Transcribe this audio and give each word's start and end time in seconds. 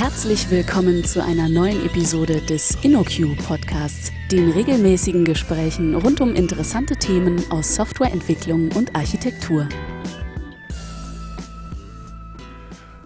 Herzlich 0.00 0.48
willkommen 0.48 1.02
zu 1.02 1.24
einer 1.24 1.48
neuen 1.48 1.84
Episode 1.84 2.40
des 2.40 2.78
InnoQ 2.82 3.36
Podcasts, 3.48 4.12
den 4.30 4.48
regelmäßigen 4.48 5.24
Gesprächen 5.24 5.96
rund 5.96 6.20
um 6.20 6.36
interessante 6.36 6.94
Themen 6.94 7.42
aus 7.50 7.74
Softwareentwicklung 7.74 8.70
und 8.76 8.94
Architektur. 8.94 9.68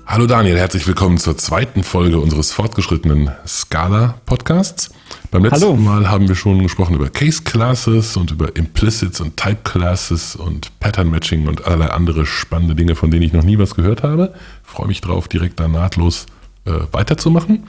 Hallo 0.04 0.26
Daniel, 0.26 0.58
herzlich 0.58 0.86
willkommen 0.86 1.16
zur 1.16 1.38
zweiten 1.38 1.83
Folge 1.83 2.21
unseres 2.21 2.53
fortgeschrittenen 2.53 3.31
Scala 3.47 4.21
Podcasts. 4.27 4.90
Beim 5.31 5.45
letzten 5.45 5.63
Hallo. 5.63 5.77
Mal 5.77 6.11
haben 6.11 6.29
wir 6.29 6.35
schon 6.35 6.63
gesprochen 6.63 6.95
über 6.95 7.09
Case 7.09 7.43
Classes 7.43 8.19
und 8.19 8.33
über 8.33 8.54
Implicits 8.54 9.19
und 9.22 9.38
Type 9.38 9.61
Classes 9.65 10.37
und 10.37 10.79
Pattern 10.79 11.09
Matching 11.09 11.49
und 11.49 11.65
allerlei 11.65 11.87
andere 11.87 12.27
spannende 12.27 12.74
Dinge, 12.74 12.97
von 12.97 13.11
denen 13.11 13.22
ich 13.22 13.33
noch 13.33 13.45
nie 13.45 13.56
was 13.56 13.77
gehört 13.77 14.03
habe. 14.03 14.35
Ich 14.63 14.71
freue 14.71 14.88
mich 14.88 15.01
drauf, 15.01 15.27
direkt 15.27 15.59
da 15.59 15.69
nahtlos 15.69 16.27
äh, 16.65 16.73
weiterzumachen. 16.92 17.65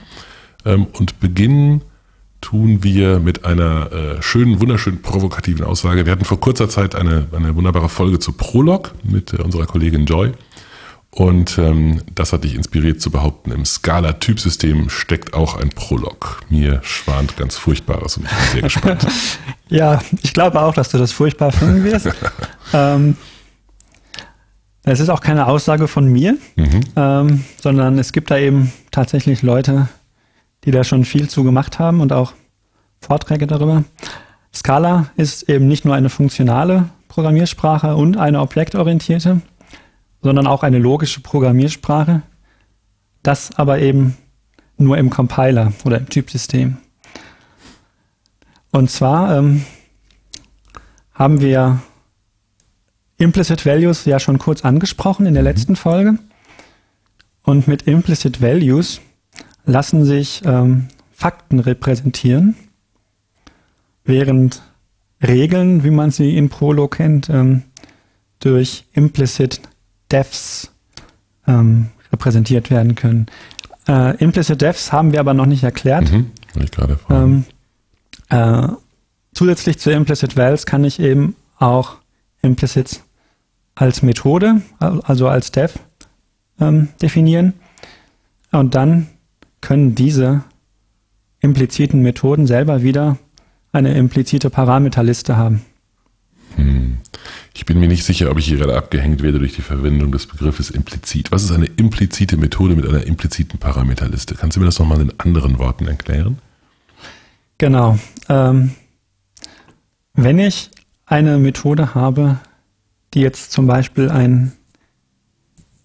Ähm, 0.64 0.86
und 0.92 1.20
beginnen 1.20 1.82
tun 2.40 2.82
wir 2.82 3.20
mit 3.20 3.44
einer 3.44 3.90
äh, 3.90 4.22
schönen, 4.22 4.60
wunderschönen 4.60 5.00
provokativen 5.00 5.64
Aussage. 5.64 6.04
Wir 6.04 6.12
hatten 6.12 6.26
vor 6.26 6.40
kurzer 6.40 6.68
Zeit 6.68 6.94
eine, 6.94 7.26
eine 7.34 7.56
wunderbare 7.56 7.88
Folge 7.88 8.18
zu 8.18 8.32
Prolog 8.32 8.94
mit 9.02 9.32
äh, 9.32 9.42
unserer 9.42 9.66
Kollegin 9.66 10.04
Joy. 10.04 10.32
Und 11.10 11.58
ähm, 11.58 12.02
das 12.12 12.32
hat 12.32 12.42
dich 12.42 12.56
inspiriert 12.56 13.00
zu 13.00 13.10
behaupten, 13.10 13.52
im 13.52 13.64
Scala-Typsystem 13.64 14.90
steckt 14.90 15.32
auch 15.32 15.56
ein 15.56 15.68
Prolog. 15.70 16.40
Mir 16.48 16.80
schwant 16.82 17.36
ganz 17.36 17.56
Furchtbares 17.56 18.16
und 18.16 18.24
ich 18.24 18.30
bin 18.30 18.38
sehr 18.52 18.62
gespannt. 18.62 19.06
ja, 19.68 20.00
ich 20.22 20.34
glaube 20.34 20.60
auch, 20.60 20.74
dass 20.74 20.88
du 20.88 20.98
das 20.98 21.12
furchtbar 21.12 21.52
finden 21.52 21.84
wirst. 21.84 22.08
ähm, 22.72 23.16
es 24.82 24.98
ist 24.98 25.08
auch 25.08 25.20
keine 25.20 25.46
Aussage 25.46 25.86
von 25.86 26.06
mir, 26.06 26.36
mhm. 26.56 26.80
ähm, 26.96 27.44
sondern 27.62 27.96
es 27.98 28.12
gibt 28.12 28.32
da 28.32 28.36
eben 28.36 28.72
tatsächlich 28.94 29.42
Leute, 29.42 29.88
die 30.64 30.70
da 30.70 30.84
schon 30.84 31.04
viel 31.04 31.28
zu 31.28 31.44
gemacht 31.44 31.78
haben 31.78 32.00
und 32.00 32.12
auch 32.12 32.32
Vorträge 33.00 33.46
darüber. 33.46 33.84
Scala 34.52 35.10
ist 35.16 35.48
eben 35.48 35.66
nicht 35.66 35.84
nur 35.84 35.94
eine 35.94 36.08
funktionale 36.08 36.88
Programmiersprache 37.08 37.96
und 37.96 38.16
eine 38.16 38.40
objektorientierte, 38.40 39.40
sondern 40.22 40.46
auch 40.46 40.62
eine 40.62 40.78
logische 40.78 41.20
Programmiersprache. 41.20 42.22
Das 43.22 43.56
aber 43.58 43.80
eben 43.80 44.16
nur 44.78 44.96
im 44.96 45.10
Compiler 45.10 45.72
oder 45.84 45.98
im 45.98 46.08
Typsystem. 46.08 46.78
Und 48.70 48.90
zwar 48.90 49.36
ähm, 49.36 49.64
haben 51.12 51.40
wir 51.40 51.80
Implicit 53.18 53.64
Values 53.64 54.04
ja 54.04 54.18
schon 54.18 54.38
kurz 54.38 54.64
angesprochen 54.64 55.26
in 55.26 55.34
der 55.34 55.42
letzten 55.42 55.76
Folge. 55.76 56.18
Und 57.44 57.68
mit 57.68 57.82
Implicit 57.82 58.42
Values 58.42 59.00
lassen 59.66 60.04
sich 60.04 60.42
ähm, 60.44 60.88
Fakten 61.12 61.60
repräsentieren, 61.60 62.56
während 64.04 64.62
Regeln, 65.22 65.84
wie 65.84 65.90
man 65.90 66.10
sie 66.10 66.36
in 66.36 66.48
Prolo 66.48 66.88
kennt, 66.88 67.30
ähm, 67.30 67.62
durch 68.40 68.84
Implicit 68.92 69.60
Defs 70.10 70.72
ähm, 71.46 71.90
repräsentiert 72.12 72.70
werden 72.70 72.94
können. 72.94 73.26
Äh, 73.86 74.16
Implicit 74.16 74.60
Defs 74.60 74.92
haben 74.92 75.12
wir 75.12 75.20
aber 75.20 75.34
noch 75.34 75.46
nicht 75.46 75.64
erklärt. 75.64 76.10
Mhm, 76.10 76.30
ich 76.62 76.70
gerade 76.70 76.98
ähm, 77.10 77.44
äh, 78.30 78.68
zusätzlich 79.34 79.78
zu 79.78 79.90
Implicit 79.90 80.36
Vals 80.36 80.66
kann 80.66 80.84
ich 80.84 81.00
eben 81.00 81.36
auch 81.58 81.96
Implicits 82.42 83.02
als 83.74 84.02
Methode, 84.02 84.62
also 84.78 85.28
als 85.28 85.50
Def, 85.50 85.78
ähm, 86.60 86.88
definieren. 87.00 87.54
Und 88.52 88.74
dann 88.74 89.08
können 89.60 89.94
diese 89.94 90.44
impliziten 91.40 92.02
Methoden 92.02 92.46
selber 92.46 92.82
wieder 92.82 93.18
eine 93.72 93.94
implizite 93.94 94.50
Parameterliste 94.50 95.36
haben. 95.36 95.62
Hm. 96.56 96.98
Ich 97.54 97.64
bin 97.64 97.78
mir 97.80 97.88
nicht 97.88 98.04
sicher, 98.04 98.30
ob 98.30 98.38
ich 98.38 98.46
hier 98.46 98.58
gerade 98.58 98.76
abgehängt 98.76 99.22
werde 99.22 99.38
durch 99.38 99.54
die 99.54 99.62
Verwendung 99.62 100.12
des 100.12 100.26
Begriffes 100.26 100.70
implizit. 100.70 101.32
Was 101.32 101.44
ist 101.44 101.52
eine 101.52 101.66
implizite 101.66 102.36
Methode 102.36 102.76
mit 102.76 102.86
einer 102.86 103.06
impliziten 103.06 103.58
Parameterliste? 103.58 104.34
Kannst 104.34 104.56
du 104.56 104.60
mir 104.60 104.66
das 104.66 104.78
nochmal 104.78 105.00
in 105.00 105.12
anderen 105.18 105.58
Worten 105.58 105.86
erklären? 105.86 106.38
Genau. 107.58 107.98
Ähm, 108.28 108.72
wenn 110.14 110.38
ich 110.38 110.70
eine 111.06 111.38
Methode 111.38 111.94
habe, 111.94 112.38
die 113.14 113.20
jetzt 113.20 113.52
zum 113.52 113.66
Beispiel 113.66 114.10
eine 114.10 114.52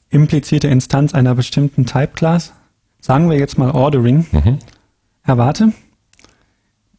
implizite 0.09 0.67
Instanz 0.67 1.13
einer 1.13 1.35
bestimmten 1.35 1.85
Type-Class, 1.85 2.53
sagen 2.99 3.29
wir 3.29 3.37
jetzt 3.37 3.57
mal 3.57 3.71
Ordering, 3.71 4.25
mhm. 4.31 4.59
erwarte, 5.23 5.73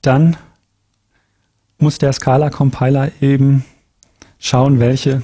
dann 0.02 0.36
muss 1.78 1.98
der 1.98 2.12
Scala-Compiler 2.12 3.10
eben 3.20 3.64
schauen, 4.38 4.80
welche 4.80 5.22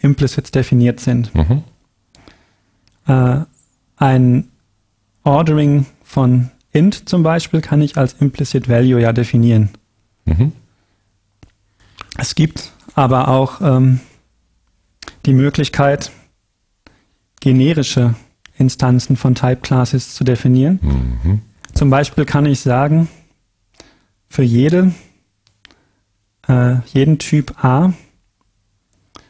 Implicits 0.00 0.50
definiert 0.50 1.00
sind. 1.00 1.34
Mhm. 1.34 1.62
Äh, 3.06 3.40
ein 3.96 4.48
Ordering 5.24 5.86
von 6.02 6.50
int 6.72 7.08
zum 7.08 7.22
Beispiel 7.22 7.60
kann 7.60 7.80
ich 7.82 7.96
als 7.96 8.14
Implicit 8.14 8.68
Value 8.68 9.00
ja 9.00 9.12
definieren. 9.12 9.70
Mhm. 10.24 10.52
Es 12.18 12.34
gibt 12.34 12.72
aber 12.94 13.28
auch 13.28 13.60
ähm, 13.60 14.00
die 15.24 15.34
Möglichkeit, 15.34 16.10
generische 17.42 18.14
Instanzen 18.56 19.16
von 19.16 19.34
Type 19.34 19.56
Classes 19.56 20.14
zu 20.14 20.24
definieren. 20.24 20.78
Mhm. 20.80 21.42
Zum 21.74 21.90
Beispiel 21.90 22.24
kann 22.24 22.46
ich 22.46 22.60
sagen, 22.60 23.08
für 24.28 24.44
jede, 24.44 24.92
äh, 26.48 26.76
jeden 26.86 27.18
Typ 27.18 27.62
A, 27.64 27.92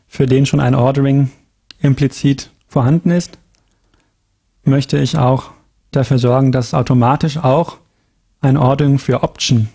für 0.06 0.26
den 0.26 0.44
schon 0.44 0.60
ein 0.60 0.74
Ordering 0.74 1.30
implizit 1.80 2.50
vorhanden 2.68 3.10
ist, 3.10 3.38
möchte 4.64 4.98
ich 4.98 5.16
auch 5.16 5.50
dafür 5.90 6.18
sorgen, 6.18 6.52
dass 6.52 6.74
automatisch 6.74 7.38
auch 7.38 7.78
ein 8.42 8.58
Ordering 8.58 8.98
für 8.98 9.22
Option 9.22 9.68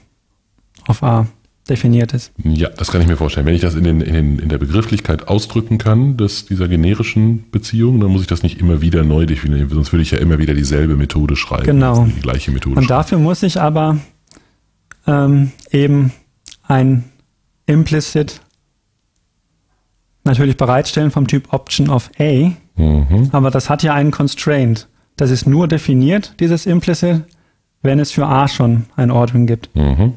auf 0.86 1.02
A 1.02 1.26
definiert 1.68 2.14
ist. 2.14 2.32
Ja, 2.44 2.70
das 2.70 2.92
kann 2.92 3.02
ich 3.02 3.08
mir 3.08 3.18
vorstellen. 3.18 3.46
Wenn 3.46 3.56
ich 3.56 3.62
das 3.62 3.76
in, 3.76 3.84
den, 3.84 4.02
in, 4.02 4.14
den, 4.14 4.40
in 4.40 4.50
der 4.50 4.58
Begrifflichkeit 4.58 5.28
ausdrücken 5.28 5.78
kann, 5.78 6.18
dass 6.18 6.46
dieser 6.46 6.68
generischen 6.68 7.50
Beziehung, 7.52 8.00
dann 8.00 8.12
muss 8.12 8.22
ich 8.22 8.28
das 8.28 8.44
nicht 8.44 8.60
immer 8.60 8.82
wieder 8.82 9.04
neu 9.04 9.26
definieren, 9.26 9.70
sonst 9.70 9.94
würde 9.94 10.02
ich 10.04 10.12
ja 10.12 10.18
immer 10.18 10.40
wieder 10.40 10.54
dieselbe 10.54 10.96
Methode 10.96 11.36
schreiben. 11.36 11.66
Genau. 11.66 12.06
Die 12.06 12.22
gleiche 12.22 12.52
Methode. 12.52 12.78
Und 12.78 12.86
schreiben. 12.86 12.98
dafür 13.00 13.20
muss 13.20 13.44
ich 13.44 13.60
aber 13.60 13.98
ähm, 15.06 15.52
eben 15.72 16.12
ein 16.64 17.06
Implicit 17.66 18.42
natürlich 20.24 20.58
bereitstellen 20.58 21.12
vom 21.12 21.28
Typ 21.28 21.54
Option 21.54 21.90
of 21.90 22.12
A. 22.20 22.52
Mhm. 22.76 23.30
Aber 23.32 23.50
das 23.50 23.70
hat 23.70 23.84
ja 23.84 23.94
einen 23.94 24.12
Constraint. 24.12 24.88
Das 25.16 25.32
ist 25.32 25.48
nur 25.48 25.68
definiert, 25.68 26.36
dieses 26.40 26.66
Implicit, 26.66 27.24
wenn 27.82 28.00
es 28.00 28.12
für 28.12 28.28
A 28.28 28.48
schon 28.48 28.86
ein 28.96 29.10
Ordering 29.10 29.48
gibt. 29.48 29.76
Mhm. 29.76 30.14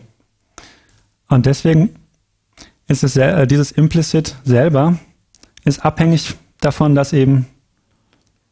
Und 1.31 1.47
deswegen 1.47 1.91
ist 2.89 3.05
es 3.05 3.17
äh, 3.17 3.47
dieses 3.47 3.73
Implicit 3.73 4.37
selber 4.45 4.99
ist 5.65 5.85
abhängig 5.85 6.35
davon, 6.61 6.95
dass 6.95 7.13
eben 7.13 7.47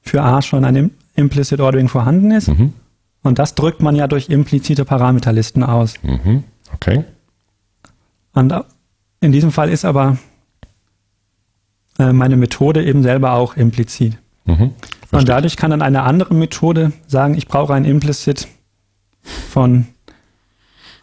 für 0.01 0.23
A 0.23 0.41
schon 0.41 0.65
ein 0.65 0.91
Implicit 1.15 1.61
Ordering 1.61 1.89
vorhanden 1.89 2.31
ist. 2.31 2.49
Mhm. 2.49 2.73
Und 3.23 3.39
das 3.39 3.55
drückt 3.55 3.83
man 3.83 3.97
ja 3.97 4.07
durch 4.07 4.29
implizite 4.29 4.85
Parameterlisten 4.85 5.65
aus. 5.65 5.95
Mhm. 6.03 6.45
Okay. 6.73 7.05
Und 8.33 8.55
in 9.21 9.33
diesem 9.33 9.51
Fall 9.51 9.69
ist 9.71 9.85
aber 9.85 10.17
äh, 11.99 12.13
meine 12.13 12.37
Methode 12.37 12.85
eben 12.85 13.03
selber 13.03 13.33
auch 13.33 13.57
implizit. 13.57 14.17
Mhm. 14.45 14.73
Und 15.11 15.29
dadurch 15.29 15.57
kann 15.57 15.71
dann 15.71 15.83
eine 15.83 16.03
andere 16.03 16.35
Methode 16.35 16.93
sagen, 17.07 17.35
ich 17.35 17.49
brauche 17.49 17.75
ein 17.75 17.85
Implicit 17.85 18.47
von 19.23 19.87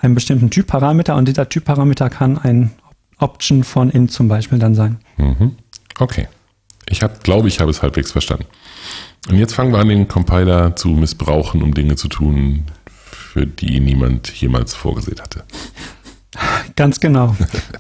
einem 0.06 0.16
bestimmten 0.16 0.50
Typparameter 0.50 1.16
und 1.16 1.28
dieser 1.28 1.50
Typparameter 1.50 2.10
kann 2.10 2.38
ein 2.38 2.72
Option 3.18 3.64
von 3.64 3.90
int 3.90 4.12
zum 4.12 4.28
Beispiel 4.28 4.60
dann 4.60 4.76
sein. 4.76 4.98
Mhm. 5.18 5.56
Okay. 6.00 6.28
Ich 6.88 7.02
glaube 7.24 7.48
ich, 7.48 7.60
habe 7.60 7.72
es 7.72 7.82
halbwegs 7.82 8.12
verstanden. 8.12 8.46
Und 9.30 9.38
jetzt 9.38 9.56
fangen 9.56 9.72
wir 9.72 9.80
an, 9.80 9.90
den 9.90 10.08
Compiler 10.08 10.76
zu 10.76 10.90
missbrauchen, 10.90 11.64
um 11.64 11.74
Dinge 11.74 11.96
zu 11.96 12.08
tun, 12.08 12.66
für 12.86 13.48
die 13.48 13.80
niemand 13.80 14.30
jemals 14.30 14.76
vorgesehen 14.76 15.20
hatte. 15.20 15.44
Ganz 16.76 17.00
genau. 17.00 17.36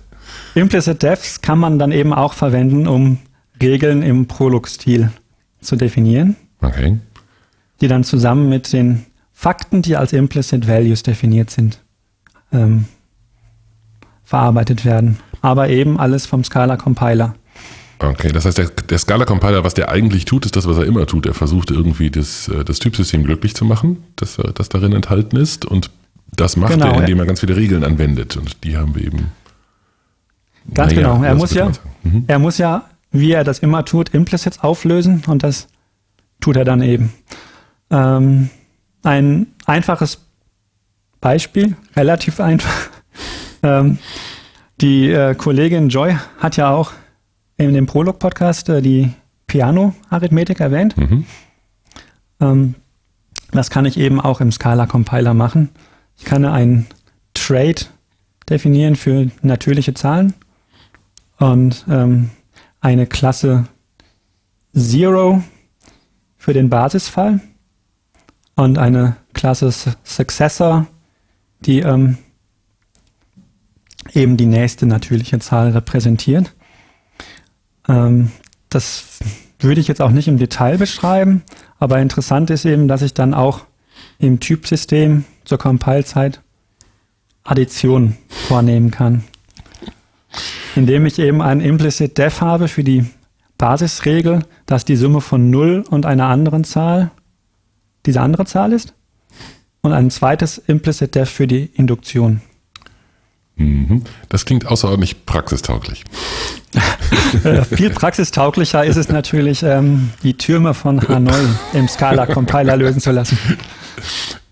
Implicit 0.55 1.03
Defs 1.03 1.41
kann 1.41 1.59
man 1.59 1.77
dann 1.77 1.91
eben 1.91 2.13
auch 2.13 2.33
verwenden, 2.33 2.87
um 2.87 3.19
Regeln 3.61 4.01
im 4.01 4.27
Prolog-Stil 4.27 5.11
zu 5.61 5.75
definieren. 5.75 6.35
Okay. 6.61 6.97
Die 7.81 7.87
dann 7.87 8.03
zusammen 8.03 8.49
mit 8.49 8.73
den 8.73 9.05
Fakten, 9.33 9.81
die 9.81 9.97
als 9.97 10.13
Implicit 10.13 10.67
Values 10.67 11.03
definiert 11.03 11.51
sind, 11.51 11.79
ähm, 12.51 12.85
verarbeitet 14.23 14.85
werden. 14.85 15.19
Aber 15.41 15.69
eben 15.69 15.99
alles 15.99 16.25
vom 16.25 16.43
Scala 16.43 16.77
Compiler. 16.77 17.35
Okay, 17.99 18.31
das 18.31 18.45
heißt, 18.45 18.57
der, 18.57 18.67
der 18.67 18.97
Scala-Compiler, 18.97 19.63
was 19.63 19.73
der 19.73 19.89
eigentlich 19.89 20.25
tut, 20.25 20.45
ist 20.45 20.55
das, 20.55 20.67
was 20.67 20.77
er 20.77 20.85
immer 20.85 21.05
tut. 21.05 21.25
Er 21.25 21.33
versucht 21.33 21.71
irgendwie 21.71 22.09
das, 22.09 22.47
äh, 22.49 22.65
das 22.65 22.79
Typsystem 22.79 23.23
glücklich 23.23 23.55
zu 23.55 23.63
machen, 23.63 24.03
das, 24.15 24.37
das 24.53 24.69
darin 24.69 24.91
enthalten 24.91 25.37
ist. 25.37 25.65
Und 25.65 25.91
das 26.35 26.57
macht 26.57 26.73
genau, 26.73 26.87
er, 26.91 26.99
indem 26.99 27.19
er 27.19 27.25
ganz 27.25 27.39
viele 27.39 27.55
Regeln 27.55 27.83
anwendet. 27.83 28.35
Und 28.35 28.63
die 28.63 28.75
haben 28.75 28.95
wir 28.95 29.03
eben. 29.03 29.31
Ganz 30.73 30.93
naja, 30.93 31.13
genau. 31.13 31.23
Er 31.23 31.35
muss 31.35 31.53
ja, 31.53 31.71
mhm. 32.03 32.25
er 32.27 32.39
muss 32.39 32.57
ja, 32.57 32.89
wie 33.11 33.31
er 33.31 33.43
das 33.43 33.59
immer 33.59 33.85
tut, 33.85 34.09
Implicits 34.09 34.59
auflösen. 34.59 35.23
Und 35.27 35.43
das 35.43 35.67
tut 36.41 36.57
er 36.57 36.65
dann 36.65 36.81
eben. 36.81 37.13
Ähm, 37.89 38.49
ein 39.03 39.47
einfaches 39.65 40.24
Beispiel, 41.25 41.75
relativ 41.95 42.39
einfach. 42.39 42.91
ähm, 43.63 43.97
die 44.79 45.09
äh, 45.09 45.33
Kollegin 45.33 45.89
Joy 45.89 46.15
hat 46.37 46.55
ja 46.55 46.69
auch 46.69 46.91
in 47.57 47.73
dem 47.73 47.87
Prolog-Podcast 47.87 48.69
äh, 48.69 48.79
die 48.83 49.11
Piano-Arithmetik 49.47 50.59
erwähnt. 50.59 50.95
Mhm. 50.95 51.25
Ähm, 52.39 52.75
das 53.51 53.71
kann 53.71 53.85
ich 53.85 53.97
eben 53.97 54.21
auch 54.21 54.39
im 54.39 54.51
Scala-Compiler 54.51 55.33
machen. 55.33 55.69
Ich 56.15 56.25
kann 56.25 56.45
einen 56.45 56.85
Trade 57.33 57.87
definieren 58.47 58.95
für 58.95 59.31
natürliche 59.41 59.95
Zahlen 59.95 60.35
und 61.39 61.85
ähm, 61.89 62.29
eine 62.81 63.07
Klasse 63.07 63.65
Zero 64.77 65.41
für 66.37 66.53
den 66.53 66.69
Basisfall 66.69 67.39
und 68.55 68.77
eine 68.77 69.15
Klasse 69.33 69.71
Successor, 70.03 70.85
die 71.61 71.79
ähm, 71.79 72.17
eben 74.13 74.37
die 74.37 74.45
nächste 74.45 74.85
natürliche 74.85 75.39
Zahl 75.39 75.71
repräsentiert. 75.71 76.53
Ähm, 77.87 78.31
das 78.69 79.19
würde 79.59 79.81
ich 79.81 79.87
jetzt 79.87 80.01
auch 80.01 80.11
nicht 80.11 80.27
im 80.27 80.37
Detail 80.37 80.77
beschreiben, 80.77 81.43
aber 81.79 81.99
interessant 81.99 82.49
ist 82.49 82.65
eben, 82.65 82.87
dass 82.87 83.01
ich 83.01 83.13
dann 83.13 83.33
auch 83.33 83.65
im 84.19 84.39
Typsystem 84.39 85.25
zur 85.43 85.57
Compile-Zeit 85.57 86.41
Addition 87.43 88.17
vornehmen 88.27 88.91
kann. 88.91 89.23
Indem 90.75 91.05
ich 91.05 91.19
eben 91.19 91.41
ein 91.41 91.61
implicit 91.61 92.17
def 92.17 92.41
habe 92.41 92.67
für 92.67 92.83
die 92.83 93.05
Basisregel, 93.57 94.43
dass 94.65 94.83
die 94.83 94.97
Summe 94.97 95.21
von 95.21 95.49
0 95.49 95.85
und 95.89 96.05
einer 96.05 96.25
anderen 96.25 96.63
Zahl 96.63 97.11
diese 98.05 98.21
andere 98.21 98.45
Zahl 98.45 98.73
ist 98.73 98.93
und 99.85 99.93
ein 99.93 100.09
zweites 100.11 100.57
implicit 100.57 101.15
def 101.15 101.29
für 101.29 101.47
die 101.47 101.65
Induktion. 101.73 102.41
Mhm. 103.55 104.03
Das 104.29 104.45
klingt 104.45 104.65
außerordentlich 104.65 105.25
praxistauglich. 105.25 106.03
Äh, 107.43 107.63
viel 107.63 107.89
praxistauglicher 107.89 108.83
ist 108.83 108.95
es 108.95 109.09
natürlich, 109.09 109.63
ähm, 109.63 110.09
die 110.23 110.35
Türme 110.35 110.73
von 110.73 111.05
Hanoi 111.07 111.33
im 111.73 111.87
Scala-Compiler 111.87 112.75
lösen 112.75 112.99
zu 112.99 113.11
lassen. 113.11 113.37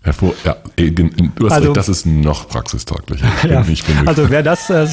Hervor, 0.02 0.34
ja, 0.44 0.56
äh, 0.76 0.90
du 0.90 1.10
hast 1.44 1.52
also, 1.52 1.68
recht, 1.68 1.76
das 1.76 1.88
ist 1.88 2.06
noch 2.06 2.48
praxistauglicher. 2.48 3.26
Ja, 3.48 3.64
also 4.06 4.30
wer 4.30 4.42
das 4.42 4.70
äh, 4.70 4.86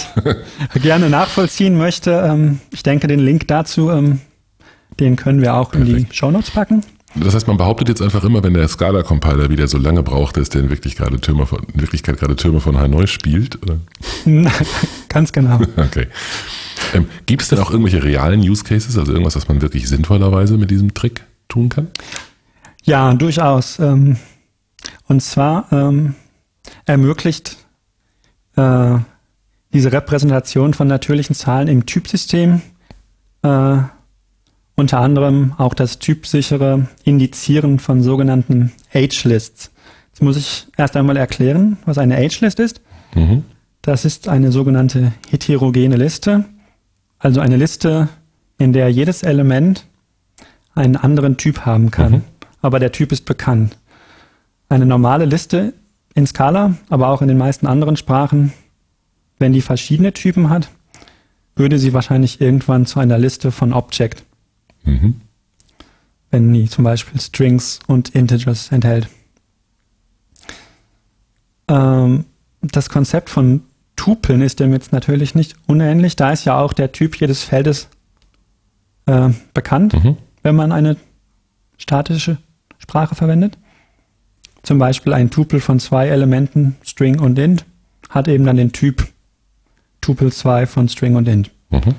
gerne 0.81 1.09
nachvollziehen 1.09 1.77
möchte, 1.77 2.11
ähm, 2.11 2.59
ich 2.71 2.83
denke, 2.83 3.07
den 3.07 3.19
Link 3.19 3.47
dazu, 3.47 3.91
ähm, 3.91 4.21
den 4.99 5.15
können 5.15 5.41
wir 5.41 5.55
auch 5.55 5.71
Perfekt. 5.71 5.89
in 5.89 6.05
die 6.05 6.15
Shownotes 6.15 6.51
packen. 6.51 6.81
Das 7.15 7.35
heißt, 7.35 7.47
man 7.47 7.57
behauptet 7.57 7.89
jetzt 7.89 8.01
einfach 8.01 8.23
immer, 8.23 8.43
wenn 8.43 8.53
der 8.53 8.67
Scala-Compiler 8.67 9.49
wieder 9.49 9.67
so 9.67 9.77
lange 9.77 10.01
braucht, 10.01 10.37
dass 10.37 10.49
der 10.49 10.61
in 10.61 10.69
Wirklichkeit 10.69 11.07
gerade 11.07 11.19
Türme 11.19 11.45
von, 11.45 11.59
in 11.73 11.81
Wirklichkeit 11.81 12.17
gerade 12.17 12.35
Türme 12.35 12.61
von 12.61 12.77
Hanoi 12.77 13.07
spielt, 13.07 13.61
oder? 13.61 13.79
Ganz 15.09 15.31
genau. 15.31 15.59
Okay. 15.77 16.07
Ähm, 16.93 17.07
gibt 17.25 17.41
es 17.41 17.49
denn 17.49 17.59
auch 17.59 17.71
irgendwelche 17.71 18.03
realen 18.03 18.41
Use 18.41 18.63
Cases, 18.63 18.97
also 18.97 19.11
irgendwas, 19.11 19.35
was 19.35 19.47
man 19.47 19.61
wirklich 19.61 19.87
sinnvollerweise 19.87 20.57
mit 20.57 20.71
diesem 20.71 20.93
Trick 20.93 21.23
tun 21.47 21.69
kann? 21.69 21.87
Ja, 22.83 23.13
durchaus. 23.13 23.79
Ähm, 23.79 24.17
und 25.07 25.21
zwar 25.21 25.67
ähm, 25.71 26.15
ermöglicht 26.85 27.57
äh, 28.55 28.97
diese 29.73 29.91
Repräsentation 29.91 30.73
von 30.73 30.87
natürlichen 30.87 31.35
Zahlen 31.35 31.67
im 31.67 31.85
Typsystem 31.85 32.61
äh, 33.43 33.77
unter 34.81 34.99
anderem 34.99 35.53
auch 35.57 35.73
das 35.75 35.99
typsichere 35.99 36.87
Indizieren 37.03 37.79
von 37.79 38.01
sogenannten 38.01 38.71
Age-Lists. 38.93 39.71
Jetzt 40.09 40.21
muss 40.21 40.37
ich 40.37 40.67
erst 40.75 40.97
einmal 40.97 41.17
erklären, 41.17 41.77
was 41.85 41.99
eine 41.99 42.17
Age-List 42.17 42.59
ist. 42.59 42.81
Mhm. 43.13 43.43
Das 43.83 44.05
ist 44.05 44.27
eine 44.27 44.51
sogenannte 44.51 45.13
heterogene 45.29 45.95
Liste, 45.95 46.45
also 47.19 47.39
eine 47.41 47.57
Liste, 47.57 48.09
in 48.57 48.73
der 48.73 48.89
jedes 48.89 49.23
Element 49.23 49.85
einen 50.73 50.95
anderen 50.95 51.37
Typ 51.37 51.65
haben 51.65 51.91
kann, 51.91 52.11
mhm. 52.11 52.21
aber 52.61 52.79
der 52.79 52.91
Typ 52.91 53.11
ist 53.11 53.25
bekannt. 53.25 53.77
Eine 54.67 54.87
normale 54.87 55.25
Liste 55.25 55.73
in 56.15 56.25
Scala, 56.25 56.75
aber 56.89 57.09
auch 57.09 57.21
in 57.21 57.27
den 57.27 57.37
meisten 57.37 57.67
anderen 57.67 57.97
Sprachen, 57.97 58.51
wenn 59.37 59.53
die 59.53 59.61
verschiedene 59.61 60.13
Typen 60.13 60.49
hat, 60.49 60.69
würde 61.55 61.77
sie 61.77 61.93
wahrscheinlich 61.93 62.41
irgendwann 62.41 62.87
zu 62.87 62.99
einer 62.99 63.19
Liste 63.19 63.51
von 63.51 63.73
Object 63.73 64.23
Mhm. 64.83 65.21
Wenn 66.29 66.53
die 66.53 66.69
zum 66.69 66.83
Beispiel 66.83 67.19
Strings 67.19 67.79
und 67.87 68.09
Integers 68.09 68.71
enthält. 68.71 69.09
Ähm, 71.67 72.25
das 72.61 72.89
Konzept 72.89 73.29
von 73.29 73.63
Tupeln 73.95 74.41
ist 74.41 74.59
dem 74.59 74.71
jetzt 74.71 74.93
natürlich 74.93 75.35
nicht 75.35 75.55
unähnlich. 75.67 76.15
Da 76.15 76.31
ist 76.31 76.45
ja 76.45 76.57
auch 76.57 76.73
der 76.73 76.91
Typ 76.91 77.19
jedes 77.19 77.43
Feldes 77.43 77.89
äh, 79.05 79.29
bekannt, 79.53 79.93
mhm. 79.93 80.17
wenn 80.43 80.55
man 80.55 80.71
eine 80.71 80.97
statische 81.77 82.37
Sprache 82.77 83.15
verwendet. 83.15 83.57
Zum 84.63 84.77
Beispiel 84.77 85.13
ein 85.13 85.29
Tupel 85.29 85.59
von 85.59 85.79
zwei 85.79 86.07
Elementen, 86.07 86.77
String 86.83 87.19
und 87.19 87.37
Int, 87.37 87.65
hat 88.09 88.27
eben 88.27 88.45
dann 88.45 88.57
den 88.57 88.71
Typ 88.71 89.07
Tupel 90.01 90.31
2 90.33 90.65
von 90.65 90.89
String 90.89 91.15
und 91.15 91.27
Int. 91.27 91.51
Mhm. 91.69 91.95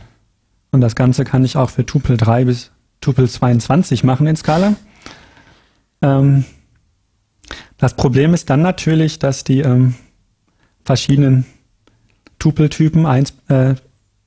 Und 0.73 0.81
das 0.81 0.97
Ganze 0.97 1.25
kann 1.25 1.45
ich 1.45 1.57
auch 1.57 1.71
für 1.71 1.87
Tupel 1.87 2.17
3 2.17 2.45
bis 2.45 2.72
Tupel 3.03 3.29
22 3.29 4.05
machen 4.05 4.27
in 4.27 4.37
Scala. 4.37 4.77
Ähm, 6.01 6.45
das 7.77 7.95
Problem 7.95 8.33
ist 8.33 8.49
dann 8.49 8.63
natürlich, 8.63 9.19
dass 9.19 9.45
die 9.45 9.61
ähm, 9.61 9.95
verschiedenen 10.85 11.45
Tupeltypen 12.39 13.05
1 13.05 13.35
äh, 13.49 13.75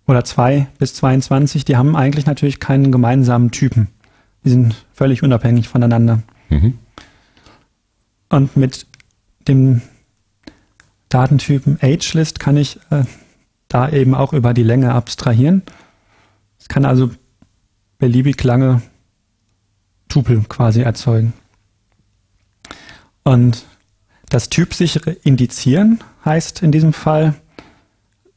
oder 0.07 0.24
2 0.24 0.68
bis 0.77 0.94
22, 0.95 1.66
die 1.66 1.77
haben 1.77 1.95
eigentlich 1.95 2.25
natürlich 2.25 2.60
keinen 2.60 2.92
gemeinsamen 2.92 3.51
Typen. 3.51 3.88
Die 4.44 4.50
sind 4.50 4.86
völlig 4.94 5.24
unabhängig 5.24 5.68
voneinander. 5.68 6.22
Mhm. 6.50 6.77
Und 8.30 8.56
mit 8.57 8.86
dem 9.48 9.82
Datentypen 11.10 11.79
AgeList 11.82 12.39
kann 12.39 12.58
ich 12.58 12.79
äh, 12.89 13.03
da 13.67 13.89
eben 13.89 14.15
auch 14.15 14.34
über 14.34 14.53
die 14.53 14.63
Länge 14.63 14.94
abstrahieren. 14.94 15.63
Es 16.60 16.67
kann 16.67 16.86
also 16.86 17.12
beliebig 17.98 18.44
lange 18.44 18.82
Tupel 20.08 20.44
quasi 20.48 20.82
erzeugen. 20.82 21.34
Und 23.24 23.66
das 24.30 24.50
typsichere 24.50 25.12
Indizieren 25.12 26.04
heißt 26.24 26.62
in 26.62 26.72
diesem 26.72 26.94
Fall, 26.94 27.36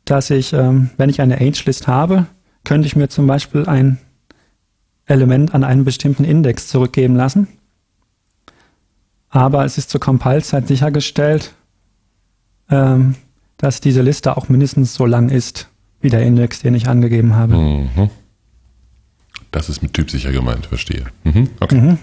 dass 0.05 0.31
ich, 0.31 0.53
ähm, 0.53 0.91
wenn 0.97 1.11
ich 1.11 1.21
eine 1.21 1.41
Age-List 1.41 1.87
habe, 1.87 2.27
könnte 2.65 2.87
ich 2.87 2.97
mir 2.97 3.09
zum 3.09 3.27
Beispiel 3.27 3.67
ein 3.67 3.99
Element 5.07 5.55
an 5.55 5.65
einen 5.65 5.85
bestimmten 5.85 6.25
Index 6.25 6.69
zurückgeben 6.69 7.17
lassen. 7.17 7.49
Aber 9.31 9.65
es 9.65 9.77
ist 9.79 9.91
zur 9.91 10.01
Compile-Zeit 10.01 10.69
sichergestellt, 10.69 11.55
ähm, 12.71 13.15
dass 13.57 13.81
diese 13.81 14.03
Liste 14.03 14.37
auch 14.37 14.49
mindestens 14.49 14.95
so 14.95 15.05
lang 15.05 15.29
ist, 15.29 15.69
wie 16.01 16.11
der 16.11 16.23
Index, 16.23 16.61
den 16.61 16.75
ich 16.75 16.89
angegeben 16.89 17.35
habe. 17.35 17.55
Mhm. 17.55 18.11
Das 19.51 19.69
ist 19.69 19.83
mit 19.83 19.95
typsicher 19.95 20.33
gemeint, 20.33 20.67
verstehe. 20.67 21.07
Mhm, 21.25 21.51
okay. 21.61 21.81
Mhm. 21.81 21.99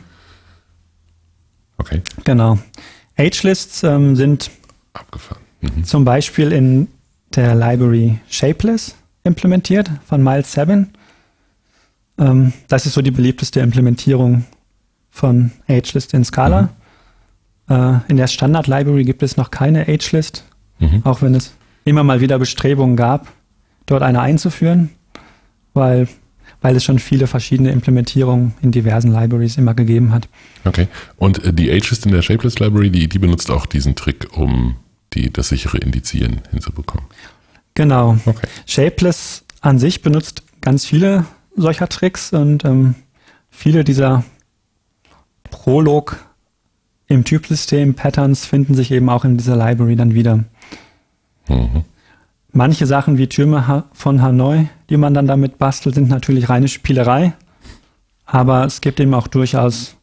Okay. 1.78 2.02
Genau. 2.24 2.58
Age-Lists 3.18 3.84
ähm, 3.84 4.16
sind 4.16 4.50
abgefahren. 4.94 5.42
Mhm. 5.62 5.84
Zum 5.84 6.06
Beispiel 6.06 6.52
in 6.52 6.88
der 7.36 7.56
Library 7.56 8.20
Shapeless 8.30 8.96
implementiert 9.24 9.90
von 10.06 10.24
Miles 10.24 10.54
7. 10.54 10.90
Ähm, 12.18 12.54
das 12.68 12.86
ist 12.86 12.94
so 12.94 13.02
die 13.02 13.12
beliebteste 13.12 13.60
Implementierung 13.60 14.46
von 15.10 15.52
Agelist 15.68 16.14
in 16.14 16.24
Scala. 16.24 16.70
Mhm. 17.68 17.75
Äh, 17.75 18.00
in 18.08 18.18
der 18.18 18.28
Standard 18.28 18.68
Library 18.68 19.04
gibt 19.04 19.24
es 19.24 19.38
noch 19.38 19.52
keine 19.52 19.88
Agelist, 19.88 20.44
mhm. 20.80 21.02
auch 21.04 21.22
wenn 21.22 21.36
es 21.36 21.54
immer 21.84 22.04
mal 22.04 22.22
wieder 22.22 22.40
Bestrebungen 22.40 22.96
gab, 22.96 23.32
dort 23.86 24.02
eine 24.02 24.22
einzuführen, 24.22 24.90
weil 25.74 26.08
weil 26.62 26.76
es 26.76 26.84
schon 26.84 27.00
viele 27.00 27.28
verschiedene 27.28 27.72
Implementierungen 27.72 28.54
in 28.62 28.72
diversen 28.72 29.12
Libraries 29.12 29.58
immer 29.58 29.74
gegeben 29.74 30.12
hat. 30.12 30.28
Okay. 30.64 30.88
Und 31.18 31.44
äh, 31.44 31.54
die 31.54 31.70
Agelist 31.72 32.06
in 32.06 32.12
der 32.12 32.22
Shapeless 32.22 32.60
Library, 32.60 32.90
die, 32.90 33.08
die 33.08 33.20
benutzt 33.20 33.52
auch 33.52 33.66
diesen 33.66 33.96
Trick, 33.96 34.28
um 34.36 34.76
die, 35.14 35.32
das 35.32 35.50
sichere 35.50 35.78
Indizieren 35.78 36.42
hinzubekommen. 36.52 37.06
Genau. 37.74 38.18
Okay. 38.26 38.48
Shapeless 38.66 39.44
an 39.62 39.80
sich 39.80 40.02
benutzt 40.02 40.44
ganz 40.62 40.86
viele 40.86 41.26
solcher 41.56 41.88
Tricks 41.88 42.34
und 42.34 42.66
ähm, 42.66 42.96
viele 43.50 43.84
dieser 43.84 44.24
Prolog 45.44 46.26
im 47.08 47.24
Typsystem 47.24 47.94
Patterns 47.94 48.46
finden 48.46 48.74
sich 48.74 48.92
eben 48.92 49.10
auch 49.10 49.26
in 49.26 49.38
dieser 49.38 49.56
Library 49.56 49.96
dann 49.96 50.14
wieder. 50.14 50.44
Mhm. 51.48 51.84
Manche 52.58 52.86
Sachen 52.86 53.18
wie 53.18 53.28
Türme 53.28 53.84
von 53.92 54.22
Hanoi, 54.22 54.70
die 54.90 54.96
man 54.96 55.14
dann 55.14 55.28
damit 55.28 55.58
bastelt, 55.58 55.96
sind 55.96 56.08
natürlich 56.08 56.48
reine 56.48 56.70
Spielerei. 56.70 57.34
Aber 58.26 58.64
es 58.64 58.80
gibt 58.80 59.02
eben 59.02 59.14
auch 59.14 59.28
durchaus 59.28 59.98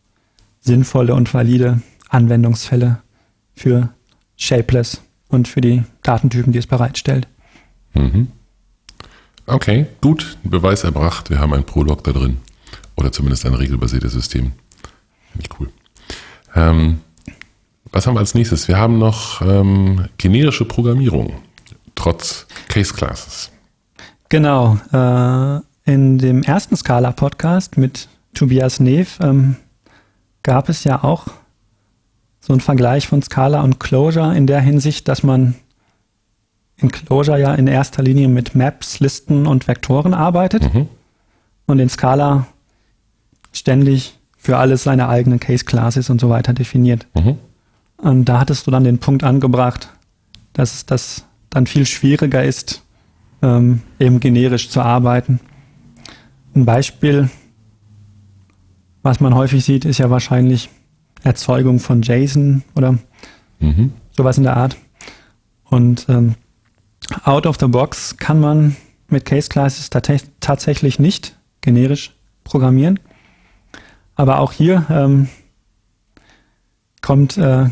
sinnvolle 0.61 1.15
und 1.15 1.33
valide 1.33 1.81
Anwendungsfälle 2.11 2.99
für 3.55 3.89
Shapeless 4.37 5.01
und 5.29 5.49
für 5.49 5.63
die 5.63 5.85
Datentypen, 6.03 6.53
die 6.53 6.59
es 6.59 6.67
bereitstellt. 6.67 7.27
Mhm. 7.95 8.29
Okay, 9.47 9.87
gut, 10.03 10.37
Beweis 10.45 10.85
erbracht. 10.85 11.31
Wir 11.31 11.39
haben 11.39 11.55
ein 11.55 11.65
Prolog 11.65 12.05
da 12.05 12.13
drin. 12.13 12.37
Oder 12.97 13.13
zumindest 13.13 13.47
ein 13.47 13.55
regelbasiertes 13.55 14.13
System. 14.13 14.53
Finde 15.33 15.49
ich 15.51 15.59
cool. 15.59 15.71
Ähm, 16.55 17.01
was 17.93 18.07
haben 18.07 18.15
wir 18.15 18.21
als 18.21 18.35
nächstes? 18.35 18.69
Wir 18.69 18.77
haben 18.77 18.99
noch 18.99 19.41
ähm, 19.41 20.05
generische 20.19 20.67
Programmierung 20.67 21.33
trotz 22.03 22.47
Case 22.69 22.93
Classes. 22.93 23.51
Genau. 24.29 24.79
Äh, 24.93 25.61
in 25.85 26.19
dem 26.19 26.43
ersten 26.43 26.77
Scala-Podcast 26.77 27.77
mit 27.77 28.09
Tobias 28.35 28.81
Neef 28.81 29.19
ähm, 29.21 29.57
gab 30.43 30.69
es 30.69 30.85
ja 30.85 31.05
auch 31.05 31.27
so 32.41 32.53
einen 32.53 32.61
Vergleich 32.61 33.07
von 33.07 33.23
Scala 33.23 33.63
und 33.63 33.79
Clojure 33.79 34.37
in 34.37 34.47
der 34.47 34.61
Hinsicht, 34.61 35.07
dass 35.07 35.23
man 35.23 35.55
in 36.77 36.91
Clojure 36.91 37.39
ja 37.39 37.55
in 37.55 37.69
erster 37.69 38.03
Linie 38.03 38.27
mit 38.27 38.57
Maps, 38.57 38.99
Listen 38.99 39.47
und 39.47 39.69
Vektoren 39.69 40.15
arbeitet 40.15 40.75
mhm. 40.75 40.89
und 41.67 41.79
in 41.79 41.89
Scala 41.89 42.47
ständig 43.53 44.19
für 44.37 44.59
alles 44.59 44.83
seine 44.83 45.09
eigenen 45.09 45.39
Case 45.39 45.65
Classes 45.65 46.11
und 46.11 46.21
so 46.21 46.29
weiter 46.29 46.53
definiert. 46.53 47.07
Mhm. 47.15 47.39
Und 47.99 48.25
da 48.25 48.41
hattest 48.41 48.67
du 48.67 48.73
dann 48.73 48.83
den 48.83 48.99
Punkt 48.99 49.23
angebracht, 49.23 49.91
dass 50.53 50.85
das 50.85 51.25
dann 51.53 51.67
viel 51.67 51.87
schwieriger 51.87 52.43
ist, 52.43 52.83
ähm, 53.43 53.83
eben 54.01 54.21
generisch 54.21 54.71
zu 54.71 54.81
arbeiten. 54.81 55.39
Ein 56.55 56.65
Beispiel, 56.65 57.31
was 59.03 59.21
man 59.21 59.35
häufig 59.35 59.65
sieht, 59.65 59.85
ist 59.85 59.99
ja 59.99 60.11
wahrscheinlich 60.11 60.71
Erzeugung 61.23 61.79
von 61.79 62.03
JSON 62.03 62.63
oder 62.75 62.99
mhm. 63.61 63.93
sowas 64.17 64.39
in 64.39 64.45
der 64.45 64.57
Art. 64.57 64.77
Und 65.65 66.07
ähm, 66.09 66.35
out 67.25 67.47
of 67.47 67.59
the 67.61 67.67
box 67.67 68.17
kann 68.17 68.41
man 68.41 68.77
mit 69.09 69.27
Case 69.27 69.49
Classes 69.49 69.91
tatsächlich 70.41 70.99
nicht 70.99 71.37
generisch 71.61 72.15
programmieren. 72.45 72.99
Aber 74.15 74.41
auch 74.41 74.53
hier 74.53 74.87
ähm, 74.89 75.29
kommt 77.03 77.37
äh, 77.37 77.67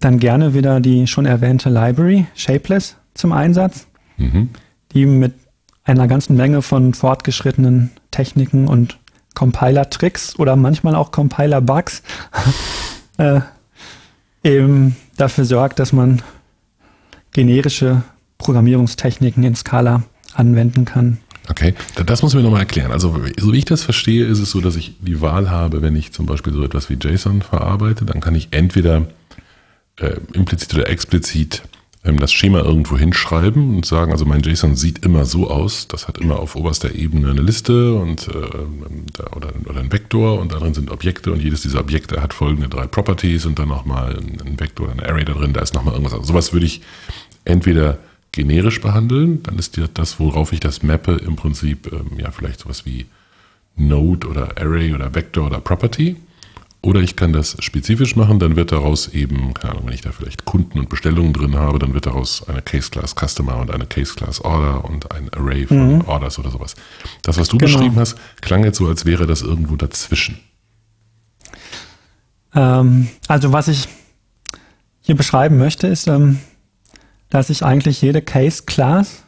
dann 0.00 0.18
gerne 0.18 0.54
wieder 0.54 0.80
die 0.80 1.06
schon 1.06 1.26
erwähnte 1.26 1.70
Library, 1.70 2.26
Shapeless, 2.34 2.96
zum 3.14 3.32
Einsatz, 3.32 3.86
mhm. 4.16 4.50
die 4.92 5.06
mit 5.06 5.34
einer 5.84 6.06
ganzen 6.06 6.36
Menge 6.36 6.62
von 6.62 6.94
fortgeschrittenen 6.94 7.90
Techniken 8.10 8.68
und 8.68 8.98
Compiler-Tricks 9.34 10.38
oder 10.38 10.56
manchmal 10.56 10.94
auch 10.94 11.12
Compiler-Bugs 11.12 12.02
äh, 13.18 13.40
eben 14.44 14.96
dafür 15.16 15.44
sorgt, 15.44 15.78
dass 15.78 15.92
man 15.92 16.22
generische 17.32 18.02
Programmierungstechniken 18.38 19.42
in 19.44 19.54
Scala 19.54 20.02
anwenden 20.34 20.84
kann. 20.84 21.18
Okay, 21.50 21.74
das 22.04 22.22
muss 22.22 22.34
mir 22.34 22.42
nochmal 22.42 22.60
erklären. 22.60 22.92
Also, 22.92 23.18
so 23.38 23.52
wie 23.52 23.58
ich 23.58 23.64
das 23.64 23.82
verstehe, 23.82 24.26
ist 24.26 24.38
es 24.38 24.50
so, 24.50 24.60
dass 24.60 24.76
ich 24.76 24.96
die 25.00 25.20
Wahl 25.20 25.48
habe, 25.50 25.80
wenn 25.80 25.96
ich 25.96 26.12
zum 26.12 26.26
Beispiel 26.26 26.52
so 26.52 26.62
etwas 26.62 26.90
wie 26.90 26.94
JSON 27.00 27.40
verarbeite, 27.42 28.04
dann 28.04 28.20
kann 28.20 28.34
ich 28.34 28.48
entweder 28.50 29.06
äh, 30.00 30.16
implizit 30.32 30.74
oder 30.74 30.88
explizit 30.88 31.62
ähm, 32.04 32.18
das 32.18 32.32
Schema 32.32 32.60
irgendwo 32.60 32.96
hinschreiben 32.96 33.76
und 33.76 33.86
sagen, 33.86 34.12
also 34.12 34.24
mein 34.24 34.42
JSON 34.42 34.76
sieht 34.76 35.04
immer 35.04 35.24
so 35.24 35.50
aus, 35.50 35.88
das 35.88 36.08
hat 36.08 36.18
immer 36.18 36.38
auf 36.38 36.56
oberster 36.56 36.94
Ebene 36.94 37.30
eine 37.30 37.42
Liste 37.42 37.94
und 37.94 38.28
äh, 38.28 39.36
oder, 39.36 39.52
oder 39.66 39.80
ein 39.80 39.92
Vektor 39.92 40.38
und 40.40 40.52
darin 40.52 40.74
sind 40.74 40.90
Objekte 40.90 41.32
und 41.32 41.40
jedes 41.42 41.62
dieser 41.62 41.80
Objekte 41.80 42.22
hat 42.22 42.32
folgende 42.34 42.68
drei 42.68 42.86
Properties 42.86 43.46
und 43.46 43.58
dann 43.58 43.68
nochmal 43.68 44.16
ein 44.16 44.58
Vektor, 44.58 44.90
ein 44.90 45.00
Array 45.00 45.24
da 45.24 45.34
drin, 45.34 45.52
da 45.52 45.60
ist 45.60 45.74
nochmal 45.74 45.94
irgendwas. 45.94 46.14
Also 46.14 46.26
sowas 46.26 46.52
würde 46.52 46.66
ich 46.66 46.82
entweder 47.44 47.98
generisch 48.32 48.80
behandeln, 48.80 49.42
dann 49.42 49.58
ist 49.58 49.80
das, 49.94 50.20
worauf 50.20 50.52
ich 50.52 50.60
das 50.60 50.82
mappe, 50.82 51.12
im 51.12 51.36
Prinzip 51.36 51.92
ähm, 51.92 52.18
ja 52.18 52.30
vielleicht 52.30 52.60
sowas 52.60 52.86
wie 52.86 53.06
Node 53.76 54.28
oder 54.28 54.58
Array 54.58 54.94
oder 54.94 55.14
Vector 55.14 55.46
oder 55.46 55.60
Property. 55.60 56.16
Oder 56.80 57.00
ich 57.00 57.16
kann 57.16 57.32
das 57.32 57.56
spezifisch 57.58 58.14
machen, 58.14 58.38
dann 58.38 58.54
wird 58.54 58.70
daraus 58.70 59.08
eben, 59.08 59.52
keine 59.52 59.72
Ahnung, 59.72 59.86
wenn 59.88 59.94
ich 59.94 60.00
da 60.00 60.12
vielleicht 60.12 60.44
Kunden 60.44 60.78
und 60.78 60.88
Bestellungen 60.88 61.32
drin 61.32 61.56
habe, 61.56 61.80
dann 61.80 61.92
wird 61.92 62.06
daraus 62.06 62.48
eine 62.48 62.62
Case 62.62 62.90
Class 62.90 63.16
Customer 63.16 63.56
und 63.56 63.72
eine 63.72 63.84
Case 63.86 64.14
Class 64.14 64.40
Order 64.40 64.84
und 64.84 65.10
ein 65.10 65.28
Array 65.34 65.66
von 65.66 65.96
mhm. 65.96 66.00
Orders 66.02 66.38
oder 66.38 66.50
sowas. 66.50 66.76
Das, 67.22 67.36
was 67.36 67.48
du 67.48 67.58
genau. 67.58 67.72
beschrieben 67.72 67.96
hast, 67.96 68.16
klang 68.40 68.62
jetzt 68.62 68.78
so, 68.78 68.86
als 68.86 69.04
wäre 69.04 69.26
das 69.26 69.42
irgendwo 69.42 69.74
dazwischen. 69.74 70.38
Ähm, 72.54 73.08
also 73.26 73.52
was 73.52 73.66
ich 73.66 73.88
hier 75.00 75.16
beschreiben 75.16 75.58
möchte, 75.58 75.88
ist, 75.88 76.06
ähm, 76.06 76.38
dass 77.28 77.50
ich 77.50 77.64
eigentlich 77.64 78.00
jede 78.02 78.22
Case 78.22 78.62
Class 78.66 79.24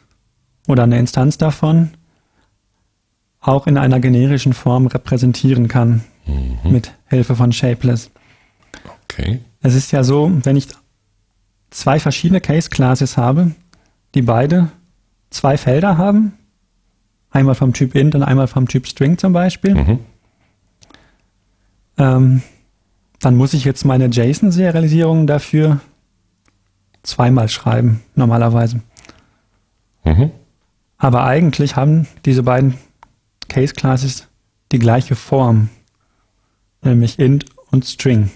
oder 0.67 0.83
eine 0.83 0.97
Instanz 0.97 1.37
davon 1.37 1.91
auch 3.41 3.67
in 3.67 3.77
einer 3.77 3.99
generischen 3.99 4.53
Form 4.53 4.87
repräsentieren 4.87 5.67
kann 5.67 6.05
mhm. 6.25 6.71
mit 6.71 6.91
Hilfe 7.07 7.35
von 7.35 7.51
Shapeless. 7.51 8.11
Okay. 9.03 9.41
Es 9.61 9.75
ist 9.75 9.91
ja 9.91 10.03
so, 10.03 10.31
wenn 10.43 10.55
ich 10.55 10.67
zwei 11.69 11.99
verschiedene 11.99 12.41
Case 12.41 12.69
Classes 12.69 13.17
habe, 13.17 13.51
die 14.15 14.21
beide 14.21 14.69
zwei 15.29 15.57
Felder 15.57 15.97
haben, 15.97 16.33
einmal 17.29 17.55
vom 17.55 17.73
Typ 17.73 17.95
int 17.95 18.15
und 18.15 18.23
einmal 18.23 18.47
vom 18.47 18.67
Typ 18.67 18.87
string 18.87 19.17
zum 19.17 19.33
Beispiel, 19.33 19.75
mhm. 19.75 19.99
ähm, 21.97 22.41
dann 23.19 23.35
muss 23.35 23.53
ich 23.53 23.63
jetzt 23.63 23.85
meine 23.85 24.07
JSON-Serialisierung 24.07 25.27
dafür 25.27 25.79
zweimal 27.03 27.49
schreiben, 27.49 28.01
normalerweise. 28.15 28.81
Mhm. 30.03 30.31
Aber 30.97 31.23
eigentlich 31.25 31.75
haben 31.75 32.07
diese 32.25 32.43
beiden 32.43 32.75
Case 33.47 33.73
Classes 33.73 34.27
die 34.71 34.79
gleiche 34.79 35.15
Form 35.15 35.69
nämlich 36.81 37.19
int 37.19 37.45
und 37.71 37.85
string. 37.85 38.31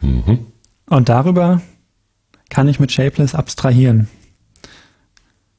Mhm. 0.00 0.46
Und 0.86 1.08
darüber 1.08 1.62
kann 2.50 2.68
ich 2.68 2.80
mit 2.80 2.92
Shapeless 2.92 3.34
abstrahieren. 3.34 4.08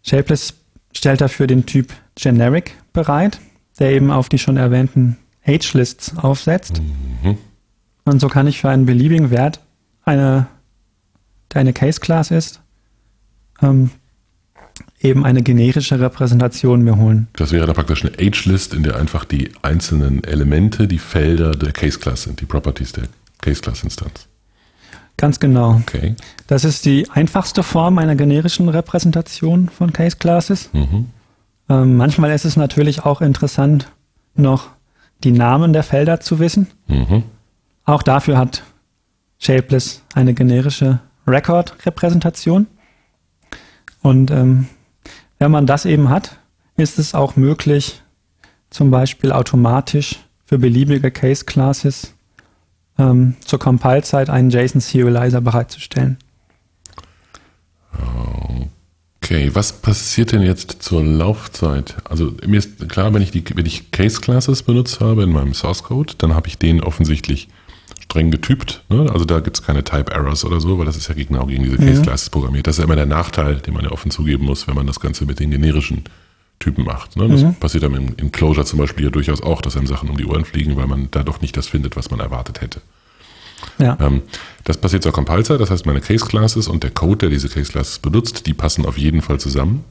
Shapeless 0.03 0.53
stellt 0.93 1.21
dafür 1.21 1.47
den 1.47 1.65
Typ 1.65 1.93
Generic 2.15 2.75
bereit, 2.93 3.39
der 3.79 3.91
eben 3.91 4.11
auf 4.11 4.29
die 4.29 4.37
schon 4.37 4.57
erwähnten 4.57 5.17
Age-Lists 5.45 6.17
aufsetzt. 6.17 6.81
Mhm. 6.81 7.37
Und 8.05 8.19
so 8.19 8.27
kann 8.27 8.47
ich 8.47 8.59
für 8.59 8.69
einen 8.69 8.85
beliebigen 8.85 9.31
Wert, 9.31 9.59
eine, 10.03 10.47
der 11.53 11.61
eine 11.61 11.73
Case-Class 11.73 12.31
ist, 12.31 12.61
ähm, 13.61 13.91
eben 14.99 15.25
eine 15.25 15.43
generische 15.43 15.99
Repräsentation 15.99 16.81
mir 16.81 16.97
holen. 16.97 17.27
Das 17.33 17.51
wäre 17.51 17.65
da 17.65 17.73
praktisch 17.73 18.05
eine 18.05 18.13
Age-List, 18.19 18.73
in 18.73 18.83
der 18.83 18.95
einfach 18.95 19.25
die 19.25 19.51
einzelnen 19.61 20.23
Elemente, 20.23 20.87
die 20.87 20.99
Felder 20.99 21.51
der 21.51 21.71
Case-Class 21.71 22.23
sind, 22.23 22.39
die 22.41 22.45
Properties 22.45 22.93
der 22.93 23.03
Case-Class-Instanz. 23.41 24.27
Ganz 25.17 25.39
genau. 25.39 25.81
Okay. 25.81 26.15
Das 26.47 26.63
ist 26.63 26.85
die 26.85 27.09
einfachste 27.09 27.63
Form 27.63 27.97
einer 27.97 28.15
generischen 28.15 28.69
Repräsentation 28.69 29.69
von 29.69 29.93
Case-Classes. 29.93 30.69
Mhm. 30.73 31.09
Ähm, 31.69 31.97
manchmal 31.97 32.31
ist 32.31 32.45
es 32.45 32.57
natürlich 32.57 33.05
auch 33.05 33.21
interessant, 33.21 33.89
noch 34.35 34.69
die 35.23 35.31
Namen 35.31 35.73
der 35.73 35.83
Felder 35.83 36.19
zu 36.19 36.39
wissen. 36.39 36.67
Mhm. 36.87 37.23
Auch 37.85 38.03
dafür 38.03 38.37
hat 38.37 38.63
Shapeless 39.39 40.01
eine 40.13 40.33
generische 40.33 40.99
Record-Repräsentation. 41.27 42.67
Und 44.03 44.29
ähm, 44.29 44.67
wenn 45.39 45.50
man 45.50 45.65
das 45.65 45.86
eben 45.86 46.10
hat, 46.10 46.38
ist 46.77 47.00
es 47.00 47.15
auch 47.15 47.36
möglich, 47.36 48.01
zum 48.69 48.91
Beispiel 48.91 49.31
automatisch 49.31 50.19
für 50.45 50.60
beliebige 50.60 51.10
Case 51.10 51.45
Classes 51.45 52.13
ähm, 53.00 53.36
zur 53.43 53.60
Compile-Zeit 53.60 54.29
einen 54.29 54.50
JSON-Serializer 54.50 55.41
bereitzustellen. 55.41 56.17
Okay, 59.24 59.51
was 59.53 59.72
passiert 59.72 60.33
denn 60.33 60.41
jetzt 60.41 60.83
zur 60.83 61.01
Laufzeit? 61.01 61.95
Also 62.10 62.33
mir 62.45 62.57
ist 62.57 62.89
klar, 62.89 63.13
wenn 63.13 63.22
ich 63.22 63.31
die, 63.31 63.43
wenn 63.55 63.65
ich 63.65 63.91
Case 63.91 64.19
Classes 64.19 64.63
benutzt 64.63 65.00
habe 65.00 65.24
in 65.24 65.31
meinem 65.31 65.53
Source 65.53 65.83
Code, 65.83 66.13
dann 66.17 66.36
habe 66.36 66.50
ich 66.50 66.57
den 66.57 66.83
offensichtlich 66.83 67.48
streng 68.03 68.31
getypt. 68.31 68.83
Ne? 68.89 69.10
Also 69.12 69.25
da 69.25 69.39
gibt 69.39 69.57
es 69.57 69.63
keine 69.63 69.83
Type 69.83 70.12
Errors 70.12 70.45
oder 70.45 70.60
so, 70.60 70.77
weil 70.77 70.86
das 70.86 70.98
ist 70.98 71.07
ja 71.07 71.15
genau 71.15 71.45
gegen 71.45 71.63
diese 71.63 71.77
Case 71.77 72.01
Classes 72.01 72.29
programmiert. 72.29 72.67
Das 72.67 72.75
ist 72.75 72.79
ja 72.79 72.86
immer 72.86 72.95
der 72.95 73.05
Nachteil, 73.05 73.55
den 73.55 73.74
man 73.74 73.83
ja 73.83 73.91
offen 73.91 74.12
zugeben 74.12 74.45
muss, 74.45 74.67
wenn 74.67 74.75
man 74.75 74.88
das 74.88 75.00
Ganze 75.00 75.25
mit 75.25 75.39
den 75.39 75.51
generischen 75.51 76.03
Typen 76.60 76.86
macht. 76.86 77.15
Ne? 77.15 77.27
Das 77.27 77.41
mhm. 77.41 77.55
passiert 77.55 77.83
dann 77.83 77.95
in, 77.95 78.10
in 78.15 78.31
Closure 78.31 78.65
zum 78.65 78.79
Beispiel 78.79 79.05
ja 79.05 79.12
durchaus 79.12 79.41
auch, 79.41 79.62
dass 79.62 79.75
einem 79.75 79.88
Sachen 79.88 80.10
um 80.10 80.17
die 80.17 80.25
Ohren 80.25 80.45
fliegen, 80.45 80.75
weil 80.75 80.88
man 80.88 81.10
da 81.12 81.24
doch 81.24 81.41
nicht 81.41 81.57
das 81.57 81.67
findet, 81.67 81.95
was 81.95 82.12
man 82.12 82.19
erwartet 82.19 82.62
hätte. 82.62 82.81
Ja. 83.79 83.98
Ähm, 84.00 84.22
das 84.65 84.77
passiert 84.77 85.03
zur 85.03 85.13
Compiler, 85.13 85.57
das 85.57 85.72
heißt 85.72 85.86
meine 85.86 86.01
Case 86.01 86.25
Classes 86.25 86.67
und 86.67 86.83
der 86.83 86.91
Code, 86.91 87.17
der 87.17 87.29
diese 87.29 87.50
Case 87.50 87.72
Classes 87.72 88.00
benutzt, 88.00 88.45
die 88.45 88.53
passen 88.53 88.86
auf 88.86 88.98
jeden 88.98 89.22
Fall 89.22 89.39
zusammen. 89.39 89.83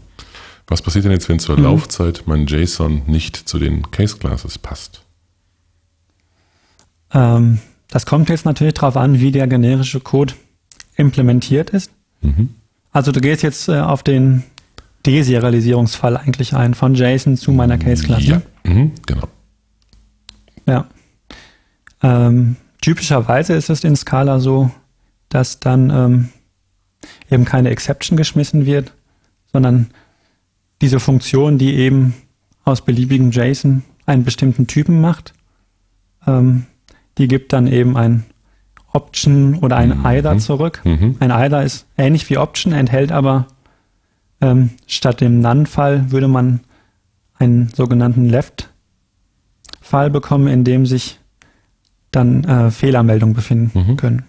Was 0.67 0.83
passiert 0.83 1.05
denn 1.05 1.13
jetzt, 1.13 1.29
wenn 1.29 1.39
zur 1.39 1.57
mhm. 1.57 1.65
Laufzeit 1.65 2.23
mein 2.27 2.47
JSON 2.47 3.03
nicht 3.07 3.37
zu 3.37 3.59
den 3.59 3.91
Case 3.91 4.17
Classes 4.17 4.59
passt? 4.59 5.03
Ähm, 7.13 7.59
das 7.93 8.07
kommt 8.07 8.31
jetzt 8.31 8.47
natürlich 8.47 8.73
darauf 8.73 8.97
an, 8.97 9.21
wie 9.21 9.31
der 9.33 9.47
generische 9.47 10.01
Code 10.01 10.33
implementiert 10.97 11.71
ist. 11.71 11.91
Mhm. 12.23 12.49
Also 12.91 13.13
du 13.13 13.21
gehst 13.21 13.43
jetzt 13.43 13.69
äh, 13.69 13.81
auf 13.81 14.03
den 14.03 14.45
Deserialisierungsfall 15.05 16.17
eigentlich 16.17 16.55
ein, 16.55 16.73
von 16.73 16.95
JSON 16.95 17.37
zu 17.37 17.53
meiner 17.53 17.77
Case-Klasse. 17.77 18.25
Ja, 18.25 18.43
mhm, 18.65 18.93
genau. 19.05 19.29
Ja. 20.67 20.87
Ähm, 22.03 22.57
typischerweise 22.81 23.53
ist 23.53 23.69
es 23.69 23.85
in 23.85 23.95
Scala 23.95 24.41
so, 24.41 24.71
dass 25.29 25.61
dann 25.61 25.91
ähm, 25.91 26.29
eben 27.31 27.45
keine 27.45 27.69
Exception 27.69 28.17
geschmissen 28.17 28.65
wird, 28.65 28.95
sondern 29.53 29.91
diese 30.81 30.99
Funktion, 30.99 31.59
die 31.59 31.75
eben 31.75 32.15
aus 32.65 32.81
beliebigem 32.81 33.33
JSON 33.33 33.83
einen 34.07 34.25
bestimmten 34.25 34.67
Typen 34.67 35.03
macht, 35.03 35.35
ähm, 36.27 36.65
die 37.19 37.29
gibt 37.29 37.53
dann 37.53 37.67
eben 37.67 37.97
ein 37.97 38.25
Option 38.93 39.57
oder 39.57 39.77
ein 39.77 39.99
mhm. 39.99 40.07
either 40.07 40.39
zurück. 40.39 40.81
Mhm. 40.85 41.17
Ein 41.21 41.31
either 41.31 41.63
ist 41.63 41.87
ähnlich 41.97 42.29
wie 42.29 42.39
Option, 42.39 42.73
enthält 42.73 43.13
aber 43.13 43.47
ähm, 44.41 44.71
statt 44.87 45.21
dem 45.21 45.41
None-Fall 45.41 46.11
würde 46.11 46.29
man 46.29 46.61
einen 47.39 47.69
sogenannten 47.69 48.29
Left-Fall 48.29 50.11
bekommen, 50.11 50.49
in 50.49 50.65
dem 50.65 50.87
sich 50.87 51.19
dann 52.11 52.45
äh, 52.45 52.71
Fehlermeldungen 52.71 53.35
befinden 53.35 53.87
mhm. 53.87 53.97
können. 53.97 54.25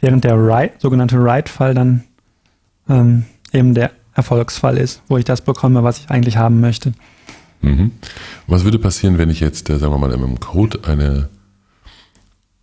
Während 0.00 0.24
der 0.24 0.36
right, 0.36 0.80
sogenannte 0.80 1.22
Right-Fall 1.22 1.74
dann 1.74 2.04
ähm, 2.88 3.24
eben 3.52 3.74
der 3.74 3.90
Erfolgsfall 4.14 4.78
ist, 4.78 5.02
wo 5.08 5.18
ich 5.18 5.24
das 5.24 5.42
bekomme, 5.42 5.82
was 5.82 5.98
ich 5.98 6.10
eigentlich 6.10 6.36
haben 6.36 6.60
möchte. 6.60 6.92
Mhm. 7.60 7.92
Was 8.46 8.64
würde 8.64 8.78
passieren, 8.78 9.18
wenn 9.18 9.30
ich 9.30 9.40
jetzt, 9.40 9.68
äh, 9.70 9.78
sagen 9.78 9.92
wir 9.92 9.98
mal, 9.98 10.12
in 10.12 10.20
meinem 10.20 10.40
Code 10.40 10.80
eine, 10.84 11.28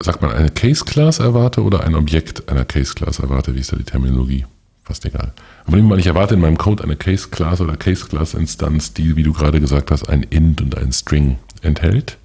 sagt 0.04 0.22
man, 0.22 0.32
eine 0.32 0.50
Case-Class 0.50 1.20
erwarte 1.20 1.64
oder 1.64 1.84
ein 1.84 1.96
Objekt 1.96 2.50
einer 2.50 2.66
Case-Class 2.66 3.20
erwarte? 3.20 3.56
Wie 3.56 3.60
ist 3.60 3.72
da 3.72 3.78
die 3.78 3.84
Terminologie? 3.84 4.46
Fast 4.84 5.06
egal. 5.06 5.34
Aber 5.66 5.76
nehmen 5.76 5.88
wir 5.88 5.96
mal, 5.96 6.00
ich 6.00 6.08
erwarte 6.08 6.34
in 6.34 6.42
meinem 6.42 6.58
Code 6.58 6.84
eine 6.84 6.96
Case-Class 6.96 7.62
oder 7.62 7.78
Case-Class-Instanz, 7.78 8.94
die, 8.94 9.16
wie 9.16 9.24
du 9.24 9.34
gerade 9.34 9.60
gesagt 9.60 9.92
hast, 9.92 10.10
ein 10.10 10.24
Int 10.24 10.62
und 10.62 10.78
ein 10.78 10.92
String 10.92 11.38
enthält. 11.62 12.18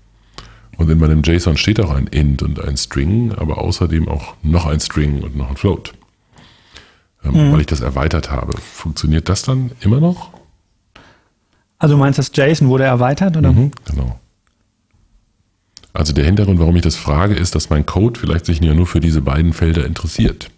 Und 0.76 0.90
in 0.90 0.98
meinem 0.98 1.22
JSON 1.22 1.56
steht 1.56 1.80
auch 1.80 1.90
ein 1.90 2.06
Int 2.06 2.42
und 2.42 2.62
ein 2.62 2.76
String, 2.76 3.32
aber 3.32 3.58
außerdem 3.58 4.08
auch 4.08 4.34
noch 4.42 4.66
ein 4.66 4.80
String 4.80 5.22
und 5.22 5.36
noch 5.36 5.48
ein 5.48 5.56
Float. 5.56 5.94
Ähm, 7.24 7.48
mhm. 7.48 7.52
Weil 7.52 7.60
ich 7.60 7.66
das 7.66 7.80
erweitert 7.80 8.30
habe. 8.30 8.58
Funktioniert 8.58 9.28
das 9.28 9.42
dann 9.42 9.70
immer 9.80 10.00
noch? 10.00 10.30
Also 11.78 11.94
du 11.94 11.98
meinst, 11.98 12.18
das 12.18 12.30
JSON 12.34 12.68
wurde 12.68 12.84
erweitert, 12.84 13.36
oder? 13.36 13.52
Mhm, 13.52 13.70
genau. 13.90 14.18
Also 15.96 16.12
der 16.12 16.24
Hintergrund, 16.24 16.58
warum 16.58 16.76
ich 16.76 16.82
das 16.82 16.96
frage, 16.96 17.34
ist, 17.34 17.54
dass 17.54 17.70
mein 17.70 17.86
Code 17.86 18.20
vielleicht 18.20 18.46
sich 18.46 18.60
ja 18.60 18.74
nur 18.74 18.86
für 18.86 19.00
diese 19.00 19.20
beiden 19.20 19.52
Felder 19.52 19.84
interessiert. 19.86 20.50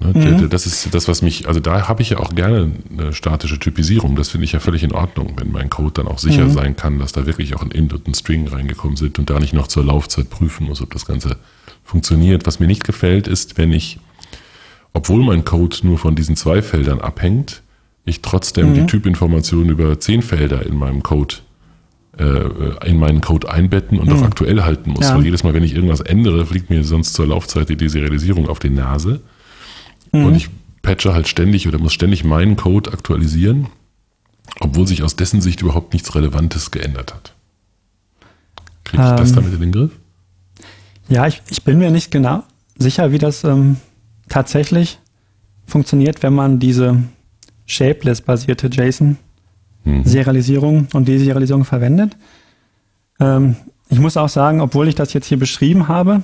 Ne, 0.00 0.12
mhm. 0.12 0.50
Das 0.50 0.66
ist 0.66 0.92
das, 0.92 1.06
was 1.06 1.22
mich, 1.22 1.46
also 1.46 1.60
da 1.60 1.88
habe 1.88 2.02
ich 2.02 2.10
ja 2.10 2.18
auch 2.18 2.34
gerne 2.34 2.72
eine 2.90 3.12
statische 3.12 3.58
Typisierung. 3.58 4.16
Das 4.16 4.30
finde 4.30 4.44
ich 4.44 4.52
ja 4.52 4.60
völlig 4.60 4.82
in 4.82 4.92
Ordnung, 4.92 5.34
wenn 5.36 5.52
mein 5.52 5.70
Code 5.70 5.92
dann 5.94 6.08
auch 6.08 6.18
sicher 6.18 6.46
mhm. 6.46 6.52
sein 6.52 6.76
kann, 6.76 6.98
dass 6.98 7.12
da 7.12 7.26
wirklich 7.26 7.54
auch 7.54 7.62
ein 7.62 7.70
Int 7.70 7.92
und 7.92 8.08
ein 8.08 8.14
String 8.14 8.48
reingekommen 8.48 8.96
sind 8.96 9.18
und 9.18 9.30
da 9.30 9.38
nicht 9.38 9.52
noch 9.52 9.68
zur 9.68 9.84
Laufzeit 9.84 10.30
prüfen 10.30 10.66
muss, 10.66 10.82
ob 10.82 10.92
das 10.92 11.06
Ganze 11.06 11.36
funktioniert. 11.84 12.46
Was 12.46 12.58
mir 12.58 12.66
nicht 12.66 12.84
gefällt, 12.84 13.28
ist, 13.28 13.58
wenn 13.58 13.72
ich, 13.72 13.98
obwohl 14.92 15.22
mein 15.22 15.44
Code 15.44 15.76
nur 15.82 15.98
von 15.98 16.16
diesen 16.16 16.36
zwei 16.36 16.62
Feldern 16.62 17.00
abhängt, 17.00 17.62
ich 18.04 18.20
trotzdem 18.22 18.70
mhm. 18.70 18.74
die 18.74 18.86
Typinformationen 18.86 19.68
über 19.68 20.00
zehn 20.00 20.22
Felder 20.22 20.66
in 20.66 20.76
meinem 20.76 21.04
Code 21.04 21.36
in 22.18 22.98
meinen 22.98 23.22
Code 23.22 23.50
einbetten 23.50 23.98
und 23.98 24.08
mhm. 24.08 24.16
auch 24.16 24.22
aktuell 24.22 24.62
halten 24.62 24.90
muss. 24.90 25.08
Ja. 25.08 25.16
Weil 25.16 25.24
jedes 25.24 25.44
Mal, 25.44 25.54
wenn 25.54 25.62
ich 25.62 25.74
irgendwas 25.74 26.00
ändere, 26.00 26.44
fliegt 26.44 26.68
mir 26.68 26.84
sonst 26.84 27.14
zur 27.14 27.26
Laufzeit 27.26 27.70
die 27.70 27.76
Deserialisierung 27.76 28.48
auf 28.48 28.58
die 28.58 28.68
Nase. 28.68 29.20
Mhm. 30.12 30.26
Und 30.26 30.34
ich 30.34 30.50
patche 30.82 31.14
halt 31.14 31.26
ständig 31.28 31.66
oder 31.66 31.78
muss 31.78 31.94
ständig 31.94 32.22
meinen 32.22 32.56
Code 32.56 32.92
aktualisieren, 32.92 33.68
obwohl 34.60 34.86
sich 34.86 35.02
aus 35.02 35.16
dessen 35.16 35.40
Sicht 35.40 35.62
überhaupt 35.62 35.94
nichts 35.94 36.14
Relevantes 36.14 36.70
geändert 36.70 37.14
hat. 37.14 37.34
Kriege 38.84 39.02
ich 39.02 39.10
ähm, 39.10 39.16
das 39.16 39.32
damit 39.32 39.54
in 39.54 39.60
den 39.60 39.72
Griff? 39.72 39.92
Ja, 41.08 41.26
ich, 41.26 41.40
ich 41.48 41.62
bin 41.62 41.78
mir 41.78 41.90
nicht 41.90 42.10
genau 42.10 42.42
sicher, 42.76 43.12
wie 43.12 43.18
das 43.18 43.44
ähm, 43.44 43.76
tatsächlich 44.28 44.98
funktioniert, 45.66 46.22
wenn 46.22 46.34
man 46.34 46.58
diese 46.58 47.02
Shapeless-basierte 47.66 48.66
JSON-Serialisierung 48.66 49.16
mhm. 49.84 50.04
und 50.92 51.08
Deserialisierung 51.08 51.64
verwendet. 51.64 52.16
Ähm, 53.20 53.56
ich 53.88 53.98
muss 53.98 54.16
auch 54.16 54.28
sagen, 54.28 54.60
obwohl 54.60 54.88
ich 54.88 54.94
das 54.94 55.12
jetzt 55.12 55.26
hier 55.26 55.38
beschrieben 55.38 55.88
habe, 55.88 56.22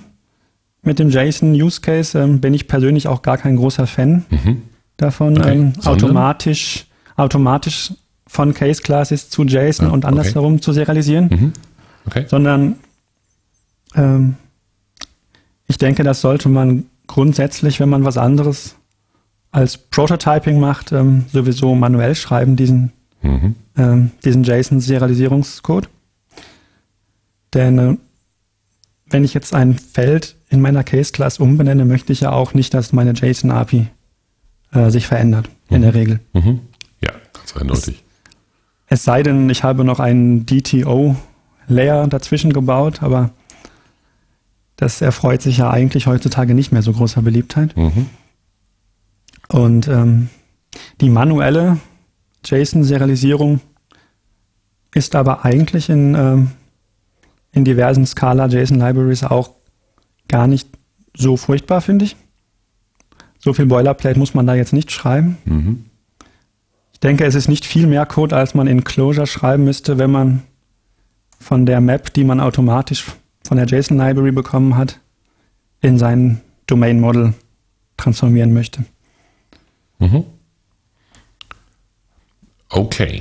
mit 0.83 0.99
dem 0.99 1.11
JSON-Use 1.11 1.81
Case 1.81 2.19
ähm, 2.19 2.41
bin 2.41 2.55
ich 2.55 2.69
persönlich 2.69 3.09
auch 3.09 3.23
gar 3.23 3.37
kein 3.37 3.57
großer 3.57 3.87
Fan 3.87 4.25
mhm. 4.31 4.63
davon, 4.97 5.39
okay. 5.39 5.53
ähm, 5.53 5.73
automatisch, 5.85 6.87
automatisch 7.17 7.93
von 8.27 8.55
Case 8.55 8.83
Classes 8.83 9.31
zu 9.31 9.45
JSON 9.45 9.87
ja, 9.87 9.93
und 9.93 10.05
andersherum 10.05 10.55
okay. 10.55 10.63
zu 10.63 10.73
serialisieren, 10.73 11.29
mhm. 11.29 11.53
okay. 12.07 12.25
sondern 12.29 12.77
ähm, 13.95 14.37
ich 15.67 15.79
denke, 15.79 16.05
das 16.05 16.21
sollte 16.21 16.49
man 16.49 16.87
grundsätzlich, 17.07 17.81
wenn 17.81 17.89
man 17.89 18.05
was 18.05 18.17
anderes 18.17 18.77
als 19.51 19.79
Prototyping 19.79 20.61
macht, 20.61 20.93
ähm, 20.93 21.25
sowieso 21.33 21.75
manuell 21.75 22.15
schreiben, 22.15 22.57
diesen, 22.57 22.93
mhm. 23.23 23.55
ähm, 23.77 24.11
diesen 24.25 24.45
JSON-Serialisierungscode. 24.45 25.89
Denn 27.55 27.79
äh, 27.79 27.97
wenn 29.11 29.25
ich 29.25 29.35
jetzt 29.35 29.55
ein 29.55 29.79
Feld 29.79 30.37
in 30.51 30.61
meiner 30.61 30.85
Case-Class 30.85 31.39
umbenenne, 31.39 31.85
möchte 31.85 32.13
ich 32.13 32.21
ja 32.21 32.33
auch 32.33 32.55
nicht, 32.55 32.75
dass 32.75 32.93
meine 32.93 33.13
JSON-API 33.13 33.89
äh, 34.73 34.91
sich 34.91 35.07
verändert, 35.07 35.49
mhm. 35.69 35.77
in 35.77 35.83
der 35.83 35.95
Regel. 35.95 36.21
Mhm. 36.33 36.61
Ja, 37.01 37.13
ganz 37.33 37.57
eindeutig. 37.57 38.05
Es, 38.89 38.99
es 38.99 39.05
sei 39.05 39.23
denn, 39.23 39.49
ich 39.51 39.65
habe 39.65 39.85
noch 39.85 40.01
einen 40.01 40.47
DTO-Layer 40.47 42.07
dazwischen 42.09 42.53
gebaut, 42.53 43.03
aber 43.03 43.31
das 44.77 45.01
erfreut 45.01 45.43
sich 45.43 45.59
ja 45.59 45.71
eigentlich 45.71 46.07
heutzutage 46.07 46.55
nicht 46.55 46.71
mehr 46.71 46.83
so 46.83 46.93
großer 46.93 47.23
Beliebtheit. 47.23 47.77
Mhm. 47.77 48.07
Und 49.49 49.89
ähm, 49.89 50.29
die 51.01 51.09
manuelle 51.09 51.79
JSON-Serialisierung 52.45 53.61
ist 54.95 55.15
aber 55.15 55.45
eigentlich 55.45 55.89
in 55.89 56.15
ähm, 56.15 56.51
in 57.53 57.65
diversen 57.65 58.07
Scala-JSON-Libraries 58.07 59.25
auch 59.25 59.55
gar 60.29 60.47
nicht 60.47 60.69
so 61.15 61.37
furchtbar, 61.37 61.81
finde 61.81 62.07
ich. 62.07 62.17
So 63.39 63.53
viel 63.53 63.67
Boilerplate 63.67 64.19
muss 64.19 64.35
man 64.35 64.47
da 64.47 64.55
jetzt 64.55 64.73
nicht 64.73 64.91
schreiben. 64.91 65.39
Mhm. 65.45 65.85
Ich 66.93 67.01
denke, 67.01 67.25
es 67.25 67.35
ist 67.35 67.49
nicht 67.49 67.65
viel 67.65 67.87
mehr 67.87 68.07
Code, 68.07 68.37
als 68.37 68.55
man 68.55 68.67
in 68.67 68.85
Closure 68.85 69.27
schreiben 69.27 69.65
müsste, 69.65 69.99
wenn 69.99 70.11
man 70.11 70.43
von 71.39 71.65
der 71.67 71.81
Map, 71.81 72.13
die 72.15 72.25
man 72.25 72.41
automatisch 72.41 73.05
von 73.47 73.57
der 73.57 73.67
JSON-Library 73.67 74.33
bekommen 74.33 74.77
hat, 74.77 75.01
in 75.81 75.99
sein 75.99 76.41
Domain-Model 76.67 77.35
transformieren 77.97 78.53
möchte. 78.53 78.85
Mhm. 79.99 80.25
Okay. 82.69 83.21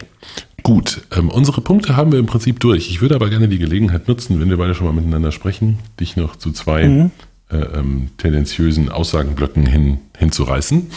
Gut, 0.63 1.01
ähm, 1.15 1.29
unsere 1.29 1.62
Punkte 1.62 1.95
haben 1.95 2.12
wir 2.12 2.19
im 2.19 2.25
Prinzip 2.25 2.60
durch. 2.60 2.89
Ich 2.89 3.01
würde 3.01 3.15
aber 3.15 3.29
gerne 3.29 3.47
die 3.47 3.57
Gelegenheit 3.57 4.07
nutzen, 4.07 4.39
wenn 4.39 4.49
wir 4.49 4.57
beide 4.57 4.75
schon 4.75 4.86
mal 4.86 4.93
miteinander 4.93 5.31
sprechen, 5.31 5.79
dich 5.99 6.17
noch 6.17 6.36
zu 6.36 6.51
zwei 6.51 6.88
mhm. 6.88 7.12
äh, 7.49 7.57
ähm, 7.57 8.10
tendenziösen 8.17 8.89
Aussagenblöcken 8.89 9.65
hin, 9.65 9.99
hinzureißen. 10.17 10.91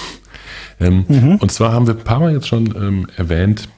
Ähm, 0.80 1.04
mhm. 1.06 1.36
Und 1.36 1.52
zwar 1.52 1.72
haben 1.72 1.86
wir 1.86 1.94
ein 1.94 2.04
paar 2.04 2.18
Mal 2.18 2.32
jetzt 2.32 2.48
schon 2.48 2.74
ähm, 2.76 3.06
erwähnt, 3.16 3.68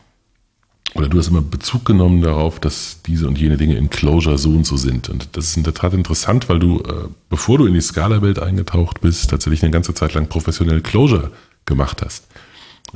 oder 0.94 1.08
du 1.08 1.18
hast 1.18 1.28
immer 1.28 1.40
Bezug 1.40 1.84
genommen 1.84 2.20
darauf, 2.20 2.60
dass 2.60 3.00
diese 3.06 3.26
und 3.26 3.38
jene 3.38 3.56
Dinge 3.56 3.76
in 3.76 3.88
Closure 3.88 4.36
so 4.36 4.50
und 4.50 4.66
so 4.66 4.76
sind. 4.76 5.08
Und 5.08 5.36
das 5.36 5.46
ist 5.46 5.56
in 5.56 5.62
der 5.62 5.74
Tat 5.74 5.94
interessant, 5.94 6.48
weil 6.48 6.58
du, 6.58 6.80
äh, 6.80 7.08
bevor 7.30 7.58
du 7.58 7.66
in 7.66 7.72
die 7.72 7.80
Scala-Welt 7.80 8.38
eingetaucht 8.38 9.00
bist, 9.00 9.30
tatsächlich 9.30 9.62
eine 9.62 9.72
ganze 9.72 9.94
Zeit 9.94 10.12
lang 10.12 10.28
professionell 10.28 10.82
Closure 10.82 11.32
gemacht 11.64 12.02
hast. 12.04 12.26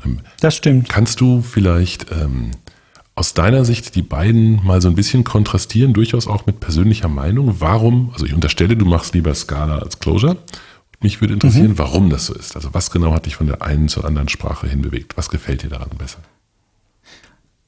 Ähm, 0.05 0.21
das 0.41 0.57
stimmt. 0.57 0.89
Kannst 0.89 1.21
du 1.21 1.43
vielleicht 1.43 2.11
ähm, 2.11 2.53
aus 3.15 3.35
deiner 3.35 3.65
Sicht 3.65 3.95
die 3.95 4.03
beiden 4.03 4.65
mal 4.65 4.81
so 4.83 4.89
ein 4.89 4.95
bisschen 4.95 5.25
kontrastieren, 5.25 5.95
durchaus 5.95 6.27
auch 6.27 6.47
mit 6.47 6.61
persönlicher 6.61 7.09
Meinung? 7.09 7.57
Warum, 7.61 8.11
also 8.13 8.27
ich 8.27 8.35
unterstelle, 8.35 8.77
du 8.77 8.85
machst 8.85 9.15
lieber 9.15 9.35
Scala 9.35 9.79
als 9.79 9.99
Closure. 9.99 10.37
Mich 11.01 11.21
würde 11.21 11.35
interessieren, 11.35 11.73
mhm. 11.73 11.79
warum 11.79 12.11
das 12.11 12.27
so 12.27 12.35
ist. 12.35 12.57
Also 12.57 12.73
was 12.73 12.91
genau 12.91 13.13
hat 13.13 13.27
dich 13.27 13.37
von 13.37 13.47
der 13.47 13.63
einen 13.63 13.89
zur 13.89 14.05
anderen 14.05 14.29
Sprache 14.29 14.67
hinbewegt? 14.67 15.17
Was 15.17 15.29
gefällt 15.29 15.63
dir 15.63 15.71
daran 15.71 15.91
besser? 15.99 16.19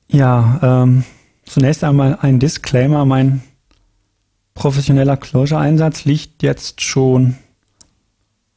Ja, 0.09 0.59
ähm, 0.62 1.05
zunächst 1.45 1.85
einmal 1.85 2.19
ein 2.21 2.38
Disclaimer. 2.38 3.05
Mein 3.05 3.43
professioneller 4.55 5.17
Closure-Einsatz 5.17 6.05
liegt 6.05 6.43
jetzt 6.43 6.81
schon 6.83 7.37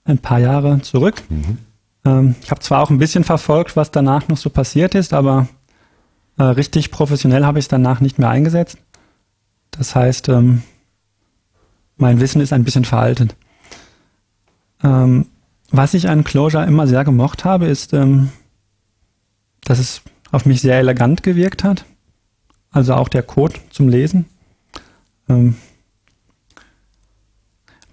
ein 0.03 0.17
paar 0.17 0.39
Jahre 0.39 0.81
zurück. 0.81 1.21
Mhm. 1.29 1.57
Ähm, 2.05 2.35
ich 2.41 2.51
habe 2.51 2.61
zwar 2.61 2.81
auch 2.81 2.89
ein 2.89 2.97
bisschen 2.97 3.23
verfolgt, 3.23 3.75
was 3.75 3.91
danach 3.91 4.27
noch 4.27 4.37
so 4.37 4.49
passiert 4.49 4.95
ist, 4.95 5.13
aber 5.13 5.47
äh, 6.37 6.43
richtig 6.43 6.91
professionell 6.91 7.45
habe 7.45 7.59
ich 7.59 7.65
es 7.65 7.69
danach 7.69 7.99
nicht 7.99 8.19
mehr 8.19 8.29
eingesetzt. 8.29 8.77
Das 9.71 9.95
heißt, 9.95 10.29
ähm, 10.29 10.63
mein 11.97 12.19
Wissen 12.19 12.41
ist 12.41 12.53
ein 12.53 12.63
bisschen 12.63 12.85
veraltet. 12.85 13.35
Ähm, 14.83 15.27
was 15.69 15.93
ich 15.93 16.09
an 16.09 16.23
Closure 16.23 16.65
immer 16.65 16.87
sehr 16.87 17.05
gemocht 17.05 17.45
habe, 17.45 17.67
ist, 17.67 17.93
ähm, 17.93 18.29
dass 19.63 19.79
es 19.79 20.01
auf 20.31 20.45
mich 20.45 20.61
sehr 20.61 20.79
elegant 20.79 21.23
gewirkt 21.23 21.63
hat. 21.63 21.85
Also 22.71 22.95
auch 22.95 23.09
der 23.09 23.23
Code 23.23 23.55
zum 23.69 23.87
Lesen. 23.87 24.25
Ähm, 25.29 25.55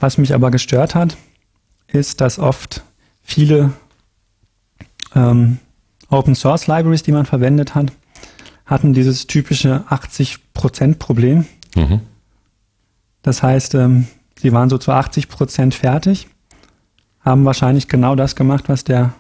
was 0.01 0.19
mich 0.19 0.35
aber 0.35 0.51
gestört 0.51 0.95
hat, 0.95 1.17
ist, 1.89 2.21
dass 2.21 2.39
oft 2.39 2.83
viele 3.23 3.73
ähm, 5.15 5.59
Open 6.11 6.35
Source 6.35 6.67
Libraries, 6.67 7.03
die 7.03 7.13
man 7.13 7.27
verwendet 7.27 7.75
hat, 7.75 7.93
hatten 8.65 8.93
dieses 8.93 9.27
typische 9.27 9.85
80%-Problem. 9.89 11.47
Mhm. 11.75 12.01
Das 13.23 13.43
heißt, 13.43 13.75
ähm, 13.75 14.07
sie 14.39 14.53
waren 14.53 14.71
so 14.71 14.79
zu 14.79 14.93
80% 14.93 15.73
fertig, 15.73 16.29
haben 17.21 17.45
wahrscheinlich 17.45 17.89
genau 17.89 18.15
das 18.15 18.37
gemacht, 18.37 18.69
was 18.69 18.85
der 18.85 19.13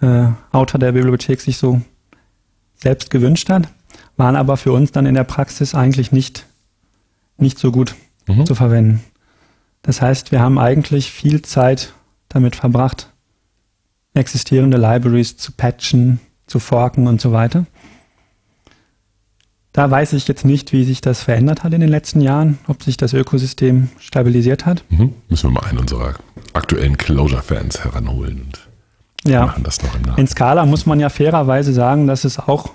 äh, 0.00 0.26
Autor 0.52 0.78
der 0.78 0.92
Bibliothek 0.92 1.40
sich 1.40 1.56
so 1.56 1.80
selbst 2.76 3.10
gewünscht 3.10 3.48
hat, 3.48 3.68
waren 4.16 4.36
aber 4.36 4.56
für 4.56 4.72
uns 4.72 4.92
dann 4.92 5.06
in 5.06 5.14
der 5.14 5.24
Praxis 5.24 5.74
eigentlich 5.74 6.12
nicht, 6.12 6.46
nicht 7.38 7.58
so 7.58 7.72
gut 7.72 7.94
mhm. 8.26 8.46
zu 8.46 8.54
verwenden. 8.54 9.02
Das 9.82 10.02
heißt, 10.02 10.32
wir 10.32 10.40
haben 10.40 10.58
eigentlich 10.58 11.10
viel 11.10 11.42
Zeit 11.42 11.94
damit 12.28 12.56
verbracht, 12.56 13.12
existierende 14.16 14.78
Libraries 14.78 15.36
zu 15.36 15.52
patchen, 15.52 16.20
zu 16.46 16.58
forken 16.58 17.06
und 17.06 17.20
so 17.20 17.32
weiter. 17.32 17.66
Da 19.72 19.90
weiß 19.90 20.14
ich 20.14 20.26
jetzt 20.26 20.46
nicht, 20.46 20.72
wie 20.72 20.84
sich 20.84 21.02
das 21.02 21.22
verändert 21.22 21.62
hat 21.62 21.74
in 21.74 21.82
den 21.82 21.90
letzten 21.90 22.22
Jahren, 22.22 22.58
ob 22.66 22.82
sich 22.82 22.96
das 22.96 23.12
Ökosystem 23.12 23.90
stabilisiert 23.98 24.64
hat. 24.64 24.84
Mhm. 24.88 25.12
Müssen 25.28 25.50
wir 25.50 25.60
mal 25.60 25.68
einen 25.68 25.78
unserer 25.78 26.14
aktuellen 26.54 26.96
Closure-Fans 26.96 27.84
heranholen 27.84 28.42
und 28.46 29.30
ja. 29.30 29.44
machen 29.44 29.64
das 29.64 29.82
noch 29.82 29.94
im 29.94 30.00
Nachhinein. 30.02 30.18
In 30.18 30.26
Scala 30.28 30.64
muss 30.64 30.86
man 30.86 30.98
ja 30.98 31.10
fairerweise 31.10 31.74
sagen, 31.74 32.06
dass 32.06 32.24
es 32.24 32.38
auch 32.38 32.70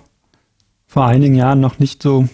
vor 0.85 1.07
einigen 1.07 1.33
Jahren 1.33 1.59
noch 1.59 1.79
nicht 1.79 2.03
so 2.03 2.29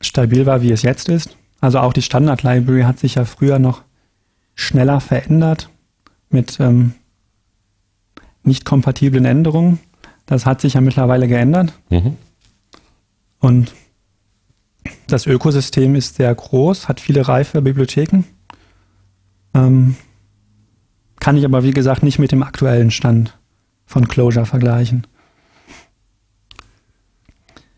stabil 0.00 0.46
war, 0.46 0.62
wie 0.62 0.70
es 0.70 0.82
jetzt 0.82 1.08
ist. 1.08 1.36
Also 1.60 1.80
auch 1.80 1.92
die 1.92 2.02
Standard-Library 2.02 2.82
hat 2.82 3.00
sich 3.00 3.16
ja 3.16 3.24
früher 3.24 3.58
noch 3.58 3.82
schneller 4.54 5.00
verändert 5.00 5.70
mit 6.28 6.60
ähm, 6.60 6.94
nicht 8.44 8.64
kompatiblen 8.64 9.24
Änderungen. 9.24 9.80
Das 10.26 10.46
hat 10.46 10.60
sich 10.60 10.74
ja 10.74 10.80
mittlerweile 10.80 11.28
geändert. 11.28 11.72
Mhm. 11.90 12.16
Und 13.40 13.74
das 15.06 15.26
Ökosystem 15.26 15.94
ist 15.94 16.16
sehr 16.16 16.34
groß, 16.34 16.88
hat 16.88 17.00
viele 17.00 17.26
reife 17.28 17.62
Bibliotheken. 17.62 18.24
Ähm, 19.54 19.96
kann 21.20 21.36
ich 21.36 21.44
aber, 21.44 21.62
wie 21.62 21.72
gesagt, 21.72 22.02
nicht 22.02 22.18
mit 22.18 22.32
dem 22.32 22.42
aktuellen 22.42 22.90
Stand 22.90 23.38
von 23.86 24.08
Clojure 24.08 24.46
vergleichen. 24.46 25.06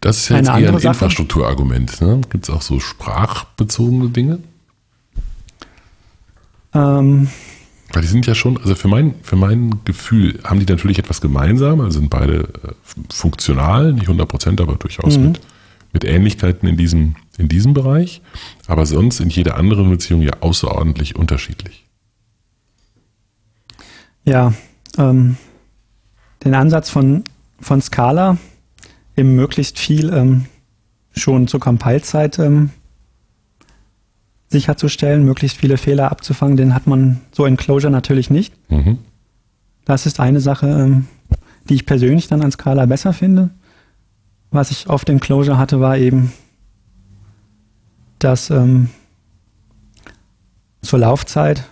Das 0.00 0.18
ist 0.18 0.28
ja 0.28 0.36
jetzt 0.36 0.48
eher 0.48 0.54
ein. 0.54 0.74
Infrastrukturargument. 0.74 2.00
Ne? 2.00 2.20
Gibt 2.30 2.44
es 2.44 2.50
auch 2.50 2.62
so 2.62 2.78
sprachbezogene 2.80 4.08
Dinge? 4.08 4.38
Ähm, 6.74 7.28
Weil 7.92 8.02
die 8.02 8.08
sind 8.08 8.26
ja 8.26 8.34
schon, 8.34 8.58
also 8.58 8.74
für 8.74 8.88
mein, 8.88 9.14
für 9.22 9.36
mein 9.36 9.80
Gefühl 9.84 10.40
haben 10.44 10.60
die 10.60 10.70
natürlich 10.70 10.98
etwas 10.98 11.20
gemeinsam, 11.20 11.80
also 11.80 12.00
sind 12.00 12.10
beide 12.10 12.40
äh, 12.40 12.72
funktional, 13.08 13.92
nicht 13.92 14.04
100 14.04 14.28
Prozent, 14.28 14.60
aber 14.60 14.74
durchaus 14.74 15.16
mhm. 15.16 15.24
mit, 15.26 15.40
mit 15.92 16.04
Ähnlichkeiten 16.04 16.68
in 16.68 16.76
diesem, 16.76 17.16
in 17.38 17.48
diesem 17.48 17.74
Bereich, 17.74 18.22
aber 18.66 18.86
sonst 18.86 19.20
in 19.20 19.28
jeder 19.28 19.56
anderen 19.56 19.88
Beziehung 19.88 20.22
ja 20.22 20.32
außerordentlich 20.40 21.16
unterschiedlich. 21.16 21.84
Ja, 24.24 24.52
ähm, 24.98 25.36
den 26.44 26.54
Ansatz 26.54 26.90
von, 26.90 27.22
von 27.60 27.80
Scala, 27.80 28.38
eben 29.16 29.34
möglichst 29.36 29.78
viel 29.78 30.12
ähm, 30.12 30.46
schon 31.14 31.46
zur 31.48 31.60
Compile-Zeit 31.60 32.38
ähm, 32.38 32.70
sicherzustellen, 34.56 35.24
möglichst 35.24 35.58
viele 35.58 35.76
Fehler 35.76 36.10
abzufangen, 36.10 36.56
den 36.56 36.74
hat 36.74 36.86
man 36.86 37.20
so 37.32 37.44
in 37.44 37.56
Closure 37.56 37.90
natürlich 37.90 38.30
nicht. 38.30 38.54
Mhm. 38.70 38.98
Das 39.84 40.06
ist 40.06 40.18
eine 40.18 40.40
Sache, 40.40 40.66
ähm, 40.66 41.06
die 41.68 41.74
ich 41.74 41.86
persönlich 41.86 42.28
dann 42.28 42.42
an 42.42 42.52
Scala 42.52 42.86
besser 42.86 43.12
finde. 43.12 43.50
Was 44.50 44.70
ich 44.70 44.88
oft 44.88 45.08
in 45.08 45.20
Closure 45.20 45.58
hatte, 45.58 45.80
war 45.80 45.98
eben, 45.98 46.32
dass 48.18 48.50
ähm, 48.50 48.88
zur 50.80 51.00
Laufzeit 51.00 51.64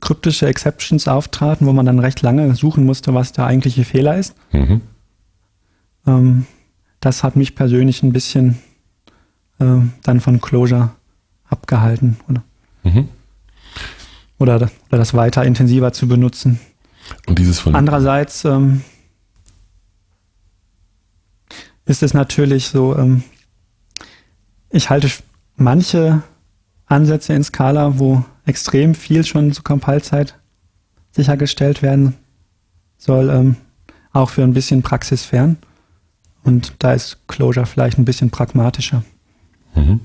kryptische 0.00 0.46
Exceptions 0.46 1.08
auftraten, 1.08 1.66
wo 1.66 1.72
man 1.72 1.86
dann 1.86 1.98
recht 1.98 2.22
lange 2.22 2.54
suchen 2.54 2.84
musste, 2.84 3.14
was 3.14 3.32
der 3.32 3.46
eigentliche 3.46 3.84
Fehler 3.84 4.16
ist. 4.16 4.34
Mhm. 4.52 4.82
Ähm, 6.06 6.46
das 7.00 7.24
hat 7.24 7.36
mich 7.36 7.54
persönlich 7.54 8.02
ein 8.02 8.12
bisschen 8.12 8.58
äh, 9.58 9.80
dann 10.02 10.20
von 10.20 10.40
Closure 10.40 10.90
abgehalten 11.54 12.16
oder, 12.28 12.42
mhm. 12.82 13.08
oder, 14.38 14.56
oder, 14.56 14.70
das 14.90 15.14
weiter 15.14 15.44
intensiver 15.44 15.92
zu 15.92 16.08
benutzen. 16.08 16.58
Und 17.26 17.38
dieses 17.38 17.60
von 17.60 17.74
Andererseits 17.74 18.44
ähm, 18.44 18.82
ist 21.86 22.02
es 22.02 22.12
natürlich 22.12 22.66
so, 22.66 22.96
ähm, 22.96 23.22
ich 24.70 24.90
halte 24.90 25.08
manche 25.56 26.22
Ansätze 26.86 27.34
in 27.34 27.44
Scala, 27.44 27.98
wo 27.98 28.24
extrem 28.46 28.94
viel 28.94 29.24
schon 29.24 29.52
zur 29.52 29.64
Compile-Zeit 29.64 30.38
sichergestellt 31.12 31.82
werden 31.82 32.14
soll, 32.98 33.30
ähm, 33.30 33.56
auch 34.12 34.30
für 34.30 34.42
ein 34.42 34.54
bisschen 34.54 34.82
praxisfern. 34.82 35.56
Und 36.42 36.74
da 36.80 36.92
ist 36.92 37.18
Closure 37.28 37.66
vielleicht 37.66 37.98
ein 37.98 38.04
bisschen 38.04 38.30
pragmatischer. 38.30 39.04
Mhm. 39.74 40.00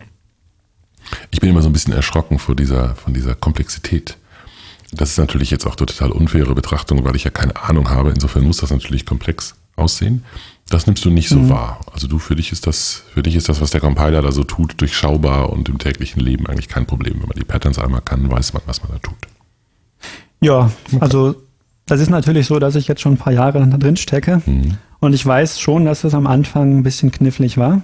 Ich 1.32 1.40
bin 1.40 1.50
immer 1.50 1.62
so 1.62 1.70
ein 1.70 1.74
bisschen 1.74 1.94
erschrocken 1.94 2.40
vor 2.40 2.56
dieser, 2.56 2.96
von 2.96 3.14
dieser 3.14 3.36
Komplexität. 3.36 4.18
Das 4.92 5.12
ist 5.12 5.18
natürlich 5.18 5.52
jetzt 5.52 5.66
auch 5.66 5.78
eine 5.78 5.86
total 5.86 6.12
unfaire 6.12 6.56
Betrachtung, 6.56 7.04
weil 7.06 7.16
ich 7.16 7.24
ja 7.24 7.32
keine 7.32 7.56
Ahnung 7.56 7.90
habe. 7.90 8.10
Insofern 8.10 8.44
muss 8.44 8.58
das 8.58 8.72
natürlich 8.72 9.06
komplex 9.06 9.56
aussehen. 9.76 10.24
Das 10.70 10.86
nimmst 10.86 11.04
du 11.06 11.10
nicht 11.10 11.30
so 11.30 11.40
mhm. 11.40 11.50
wahr. 11.50 11.80
Also 11.94 12.08
du, 12.08 12.20
für 12.20 12.36
dich 12.36 12.52
ist 12.52 12.68
das, 12.68 13.04
für 13.14 13.24
dich 13.24 13.36
ist 13.36 13.50
das, 13.50 13.62
was 13.62 13.72
der 13.72 13.82
Compiler 13.82 14.22
da 14.22 14.32
so 14.32 14.44
tut, 14.44 14.80
durchschaubar 14.82 15.52
und 15.52 15.68
im 15.70 15.78
täglichen 15.80 16.22
Leben 16.22 16.48
eigentlich 16.48 16.68
kein 16.68 16.86
Problem. 16.86 17.16
Wenn 17.22 17.28
man 17.28 17.38
die 17.38 17.46
Patterns 17.46 17.80
einmal 17.80 18.02
kann, 18.02 18.30
weiß 18.30 18.54
man, 18.54 18.64
was 18.66 18.84
man 18.84 18.92
da 18.92 19.00
tut. 19.00 19.18
Ja, 20.42 20.72
also 21.00 21.36
das 21.86 22.00
ist 22.00 22.10
natürlich 22.10 22.48
so, 22.48 22.60
dass 22.60 22.76
ich 22.76 22.88
jetzt 22.88 23.02
schon 23.02 23.14
ein 23.14 23.18
paar 23.18 23.34
Jahre 23.34 23.66
da 23.66 23.78
drin 23.78 23.98
stecke. 23.98 24.42
Mhm. 24.46 24.78
Und 25.00 25.14
ich 25.14 25.26
weiß 25.26 25.60
schon, 25.60 25.86
dass 25.86 26.04
es 26.04 26.14
am 26.14 26.28
Anfang 26.28 26.80
ein 26.80 26.84
bisschen 26.84 27.12
knifflig 27.12 27.58
war. 27.58 27.82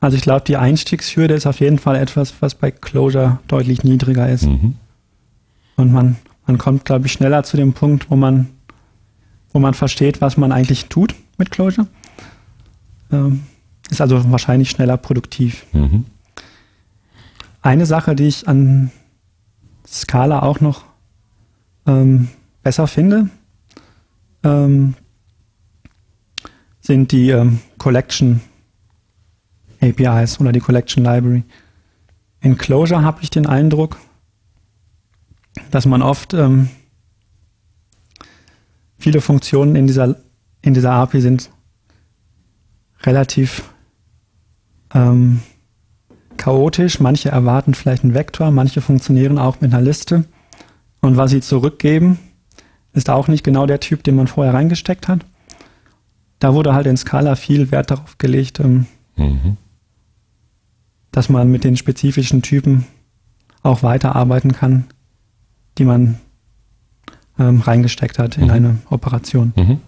Also 0.00 0.16
ich 0.16 0.22
glaube, 0.22 0.44
die 0.46 0.56
Einstiegshürde 0.56 1.34
ist 1.34 1.46
auf 1.46 1.60
jeden 1.60 1.78
Fall 1.78 1.96
etwas, 1.96 2.34
was 2.40 2.54
bei 2.54 2.70
Closure 2.70 3.38
deutlich 3.48 3.84
niedriger 3.84 4.28
ist. 4.28 4.46
Mhm. 4.46 4.76
Und 5.76 5.92
man, 5.92 6.16
man 6.46 6.56
kommt, 6.56 6.86
glaube 6.86 7.06
ich, 7.06 7.12
schneller 7.12 7.42
zu 7.42 7.56
dem 7.56 7.74
Punkt, 7.74 8.10
wo 8.10 8.16
man, 8.16 8.48
wo 9.52 9.58
man 9.58 9.74
versteht, 9.74 10.20
was 10.20 10.38
man 10.38 10.52
eigentlich 10.52 10.86
tut 10.86 11.14
mit 11.36 11.50
Closure. 11.50 11.86
Ähm, 13.12 13.42
ist 13.90 14.00
also 14.00 14.30
wahrscheinlich 14.30 14.70
schneller 14.70 14.96
produktiv. 14.96 15.66
Mhm. 15.72 16.06
Eine 17.60 17.84
Sache, 17.84 18.14
die 18.14 18.28
ich 18.28 18.48
an 18.48 18.90
Scala 19.86 20.42
auch 20.42 20.60
noch 20.60 20.84
ähm, 21.86 22.28
besser 22.62 22.86
finde, 22.86 23.28
ähm, 24.44 24.94
sind 26.80 27.12
die 27.12 27.30
ähm, 27.30 27.60
Collection 27.76 28.40
APIs 29.80 30.40
oder 30.40 30.52
die 30.52 30.60
Collection 30.60 31.04
Library. 31.04 31.44
In 32.40 32.56
Closure 32.56 33.02
habe 33.02 33.22
ich 33.22 33.30
den 33.30 33.46
Eindruck, 33.46 33.98
dass 35.70 35.86
man 35.86 36.02
oft 36.02 36.34
ähm, 36.34 36.68
viele 38.98 39.20
Funktionen 39.20 39.76
in 39.76 39.86
dieser 39.86 40.16
in 40.62 40.74
dieser 40.74 40.92
API 40.92 41.20
sind 41.20 41.50
relativ 43.02 43.62
ähm, 44.94 45.40
chaotisch. 46.36 47.00
Manche 47.00 47.30
erwarten 47.30 47.74
vielleicht 47.74 48.04
einen 48.04 48.14
Vektor, 48.14 48.50
manche 48.50 48.80
funktionieren 48.80 49.38
auch 49.38 49.60
mit 49.60 49.72
einer 49.72 49.82
Liste. 49.82 50.24
Und 51.00 51.16
was 51.16 51.30
sie 51.30 51.40
zurückgeben, 51.40 52.18
ist 52.92 53.08
auch 53.08 53.28
nicht 53.28 53.44
genau 53.44 53.66
der 53.66 53.80
Typ, 53.80 54.02
den 54.02 54.16
man 54.16 54.26
vorher 54.26 54.54
reingesteckt 54.54 55.08
hat. 55.08 55.24
da 56.40 56.54
wurde 56.54 56.74
halt 56.74 56.86
in 56.86 56.96
Scala 56.96 57.36
viel 57.36 57.70
Wert 57.70 57.90
darauf 57.90 58.16
gelegt, 58.16 58.60
ähm, 58.60 58.86
mhm. 59.16 59.56
Dass 61.12 61.28
man 61.28 61.50
mit 61.50 61.64
den 61.64 61.76
spezifischen 61.76 62.42
Typen 62.42 62.86
auch 63.62 63.82
weiterarbeiten 63.82 64.52
kann, 64.52 64.84
die 65.78 65.84
man 65.84 66.18
ähm, 67.38 67.60
reingesteckt 67.60 68.18
hat 68.18 68.36
in 68.36 68.44
mhm. 68.44 68.50
eine 68.50 68.78
Operation. 68.90 69.52
Mhm. 69.56 69.80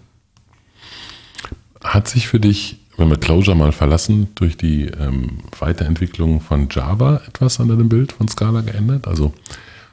Hat 1.83 2.07
sich 2.07 2.27
für 2.27 2.39
dich, 2.39 2.79
wenn 2.97 3.09
wir 3.09 3.17
Closure 3.17 3.55
mal 3.55 3.71
verlassen, 3.71 4.29
durch 4.35 4.57
die 4.57 4.85
ähm, 4.85 5.39
Weiterentwicklung 5.59 6.41
von 6.41 6.67
Java 6.69 7.21
etwas 7.27 7.59
an 7.59 7.67
deinem 7.67 7.89
Bild 7.89 8.13
von 8.13 8.27
Scala 8.27 8.61
geändert? 8.61 9.07
Also 9.07 9.33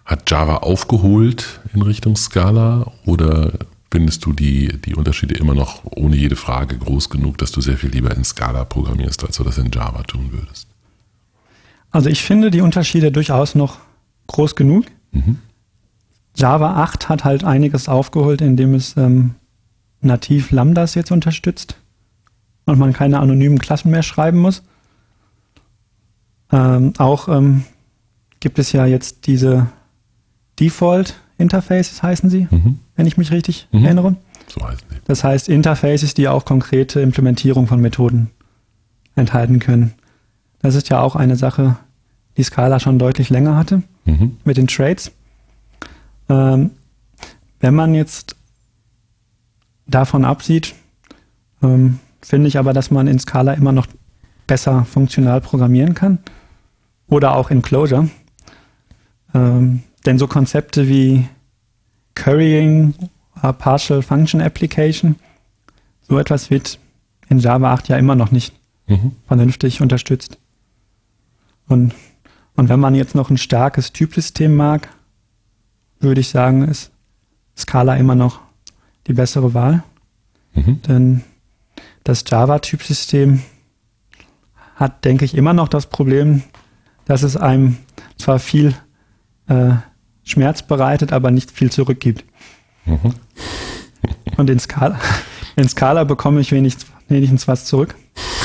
hat 0.05 0.31
Java 0.31 0.59
aufgeholt 0.59 1.61
in 1.75 1.83
Richtung 1.83 2.17
Scala 2.17 2.93
oder 3.05 3.53
findest 3.93 4.25
du 4.25 4.33
die, 4.33 4.81
die 4.81 4.95
Unterschiede 4.95 5.35
immer 5.35 5.55
noch 5.55 5.83
ohne 5.85 6.17
jede 6.17 6.37
Frage 6.37 6.79
groß 6.79 7.11
genug, 7.11 7.39
dass 7.39 7.53
du 7.53 7.61
sehr 7.61 7.77
viel 7.77 7.91
lieber 7.91 8.15
in 8.17 8.25
Scala 8.25 8.65
programmierst, 8.65 9.25
als 9.25 9.37
du 9.37 9.45
das 9.45 9.59
in 9.59 9.71
Java 9.73 10.03
tun 10.05 10.31
würdest? 10.33 10.70
Also 11.91 12.09
ich 12.09 12.23
finde 12.23 12.51
die 12.51 12.61
Unterschiede 12.61 13.11
durchaus 13.11 13.55
noch 13.55 13.79
groß 14.29 14.55
genug. 14.55 14.87
Mhm. 15.13 15.39
Java 16.37 16.83
8 16.83 17.09
hat 17.09 17.25
halt 17.25 17.45
einiges 17.45 17.89
aufgeholt, 17.89 18.41
indem 18.41 18.75
es 18.75 18.97
ähm, 18.97 19.35
nativ 20.01 20.51
Lambdas 20.51 20.95
jetzt 20.95 21.11
unterstützt 21.11 21.77
und 22.65 22.79
man 22.79 22.93
keine 22.93 23.19
anonymen 23.19 23.59
Klassen 23.59 23.91
mehr 23.91 24.03
schreiben 24.03 24.39
muss. 24.39 24.63
Ähm, 26.53 26.93
auch 26.99 27.29
ähm, 27.29 27.65
gibt 28.39 28.59
es 28.59 28.73
ja 28.73 28.87
jetzt 28.87 29.27
diese 29.27 29.67
Default 30.59 31.15
Interfaces 31.39 32.03
heißen 32.03 32.29
sie, 32.29 32.47
mhm. 32.51 32.79
wenn 32.97 33.07
ich 33.07 33.17
mich 33.17 33.33
richtig 33.33 33.67
mhm. 33.73 33.85
erinnere. 33.85 34.17
So 34.47 34.63
heißen 34.63 34.87
sie. 34.91 34.97
Das 35.07 35.25
heißt 35.25 35.49
Interfaces, 35.49 36.15
die 36.15 36.29
auch 36.29 36.45
konkrete 36.45 37.01
Implementierung 37.01 37.67
von 37.67 37.81
Methoden 37.81 38.31
enthalten 39.17 39.59
können. 39.59 39.95
Das 40.61 40.75
ist 40.75 40.89
ja 40.89 41.01
auch 41.01 41.17
eine 41.17 41.37
Sache, 41.37 41.77
die 42.37 42.43
Scala 42.43 42.81
schon 42.81 42.99
deutlich 42.99 43.31
länger 43.31 43.57
hatte 43.57 43.83
mhm. 44.05 44.37
mit 44.45 44.57
den 44.57 44.67
Trades. 44.67 45.13
Ähm, 46.29 46.71
wenn 47.61 47.75
man 47.75 47.95
jetzt 47.95 48.37
davon 49.87 50.25
absieht, 50.25 50.75
ähm, 51.63 51.99
finde 52.23 52.49
ich 52.49 52.59
aber, 52.59 52.73
dass 52.73 52.91
man 52.91 53.07
in 53.07 53.19
Scala 53.19 53.55
immer 53.55 53.73
noch 53.73 53.87
besser 54.47 54.85
funktional 54.85 55.41
programmieren 55.41 55.95
kann 55.95 56.19
oder 57.07 57.37
auch 57.37 57.51
in 57.51 57.63
Clojure. 57.63 58.09
Ähm, 59.35 59.83
denn 60.07 60.19
so 60.19 60.27
Konzepte 60.27 60.89
wie 60.89 61.29
Currying, 62.15 62.95
uh, 63.43 63.53
Partial 63.53 64.03
Function 64.03 64.41
Application, 64.41 65.17
so 66.03 66.19
etwas 66.19 66.51
wird 66.51 66.79
in 67.29 67.39
Java 67.39 67.73
8 67.73 67.89
ja 67.89 67.97
immer 67.97 68.17
noch 68.17 68.31
nicht 68.31 68.53
mhm. 68.89 69.13
vernünftig 69.27 69.81
unterstützt. 69.81 70.39
Und, 71.71 71.95
und 72.57 72.69
wenn 72.69 72.81
man 72.81 72.97
jetzt 72.97 73.15
noch 73.15 73.31
ein 73.31 73.39
starkes 73.39 73.93
Typsystem 73.93 74.57
mag, 74.57 74.89
würde 76.01 76.21
ich 76.21 76.29
sagen, 76.29 76.67
ist 76.67 76.91
Scala 77.57 77.95
immer 77.95 78.17
noch 78.17 78.41
die 79.07 79.13
bessere 79.13 79.55
Wahl. 79.55 79.85
Mhm. 80.53 80.83
Denn 80.83 81.25
das 82.03 82.25
Java-Typsystem 82.27 83.43
hat, 84.75 85.05
denke 85.05 85.25
ich, 85.25 85.37
immer 85.37 85.53
noch 85.53 85.69
das 85.69 85.87
Problem, 85.87 86.43
dass 87.05 87.23
es 87.23 87.37
einem 87.37 87.77
zwar 88.19 88.41
viel 88.41 88.75
äh, 89.47 89.75
Schmerz 90.25 90.63
bereitet, 90.63 91.13
aber 91.13 91.31
nicht 91.31 91.53
viel 91.53 91.71
zurückgibt. 91.71 92.25
Mhm. 92.85 93.15
Und 94.37 94.51
in 94.51 94.59
Scala, 94.59 94.99
in 95.55 95.69
Scala 95.69 96.03
bekomme 96.03 96.41
ich 96.41 96.51
wenigstens, 96.51 96.91
wenigstens 97.07 97.47
was 97.47 97.65
zurück. 97.67 97.95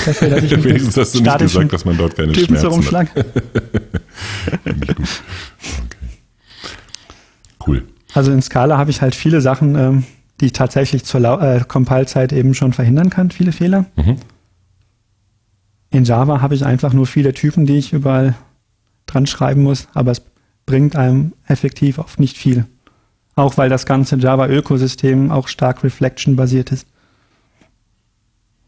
Dafür, 0.05 0.29
dass 0.29 0.43
ich 0.43 0.63
wenigstens 0.63 0.97
hast 0.97 1.15
du 1.15 1.21
nicht 1.21 1.39
gesagt, 1.39 1.73
dass 1.73 1.85
man 1.85 1.97
dort 1.97 2.15
keine 2.15 2.31
Typen 2.33 2.57
Schmerzen 2.57 2.97
hat. 2.97 3.07
okay. 4.65 4.85
Cool. 7.65 7.83
Also 8.13 8.31
in 8.31 8.41
Scala 8.41 8.77
habe 8.77 8.91
ich 8.91 9.01
halt 9.01 9.15
viele 9.15 9.41
Sachen, 9.41 9.75
ähm, 9.75 10.03
die 10.39 10.47
ich 10.47 10.53
tatsächlich 10.53 11.03
zur 11.05 11.21
äh, 11.41 11.61
Compile-Zeit 11.67 12.33
eben 12.33 12.53
schon 12.53 12.73
verhindern 12.73 13.09
kann, 13.09 13.31
viele 13.31 13.51
Fehler. 13.51 13.85
Mhm. 13.95 14.17
In 15.91 16.03
Java 16.03 16.41
habe 16.41 16.55
ich 16.55 16.65
einfach 16.65 16.93
nur 16.93 17.07
viele 17.07 17.33
Typen, 17.33 17.65
die 17.65 17.77
ich 17.77 17.93
überall 17.93 18.35
dran 19.05 19.27
schreiben 19.27 19.63
muss, 19.63 19.87
aber 19.93 20.11
es 20.11 20.21
bringt 20.65 20.95
einem 20.95 21.33
effektiv 21.47 21.99
oft 21.99 22.19
nicht 22.19 22.37
viel. 22.37 22.65
Auch 23.35 23.57
weil 23.57 23.69
das 23.69 23.85
ganze 23.85 24.17
Java-Ökosystem 24.17 25.31
auch 25.31 25.47
stark 25.47 25.83
Reflection-basiert 25.83 26.71
ist. 26.71 26.87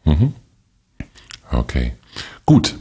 Mhm. 0.05 0.33
Okay, 1.51 1.93
gut. 2.45 2.75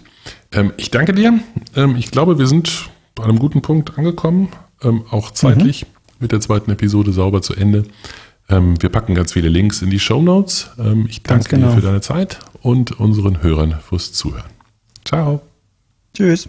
Ähm, 0.53 0.73
ich 0.77 0.91
danke 0.91 1.13
dir. 1.13 1.39
Ähm, 1.75 1.97
ich 1.97 2.11
glaube, 2.11 2.39
wir 2.39 2.47
sind 2.47 2.89
bei 3.15 3.25
einem 3.25 3.39
guten 3.39 3.63
Punkt 3.63 3.99
angekommen, 3.99 4.49
ähm, 4.83 5.05
auch 5.11 5.31
zeitlich 5.31 5.83
mhm. 5.83 6.17
mit 6.21 6.33
der 6.33 6.41
zweiten 6.41 6.71
Episode 6.71 7.13
sauber 7.13 7.43
zu 7.43 7.55
Ende. 7.55 7.85
Ähm, 8.49 8.81
wir 8.81 8.91
packen 8.91 9.15
ganz 9.15 9.33
viele 9.33 9.49
Links 9.49 9.83
in 9.83 9.91
die 9.91 9.99
Show 9.99 10.23
Notes. 10.23 10.71
Ähm, 10.79 11.07
ich 11.09 11.23
danke 11.23 11.49
genau. 11.49 11.69
dir 11.69 11.77
für 11.77 11.81
deine 11.83 12.01
Zeit 12.01 12.39
und 12.63 12.99
unseren 13.01 13.43
Hörern 13.43 13.77
fürs 13.81 14.13
Zuhören. 14.13 14.51
Ciao. 15.05 15.41
Tschüss. 16.15 16.49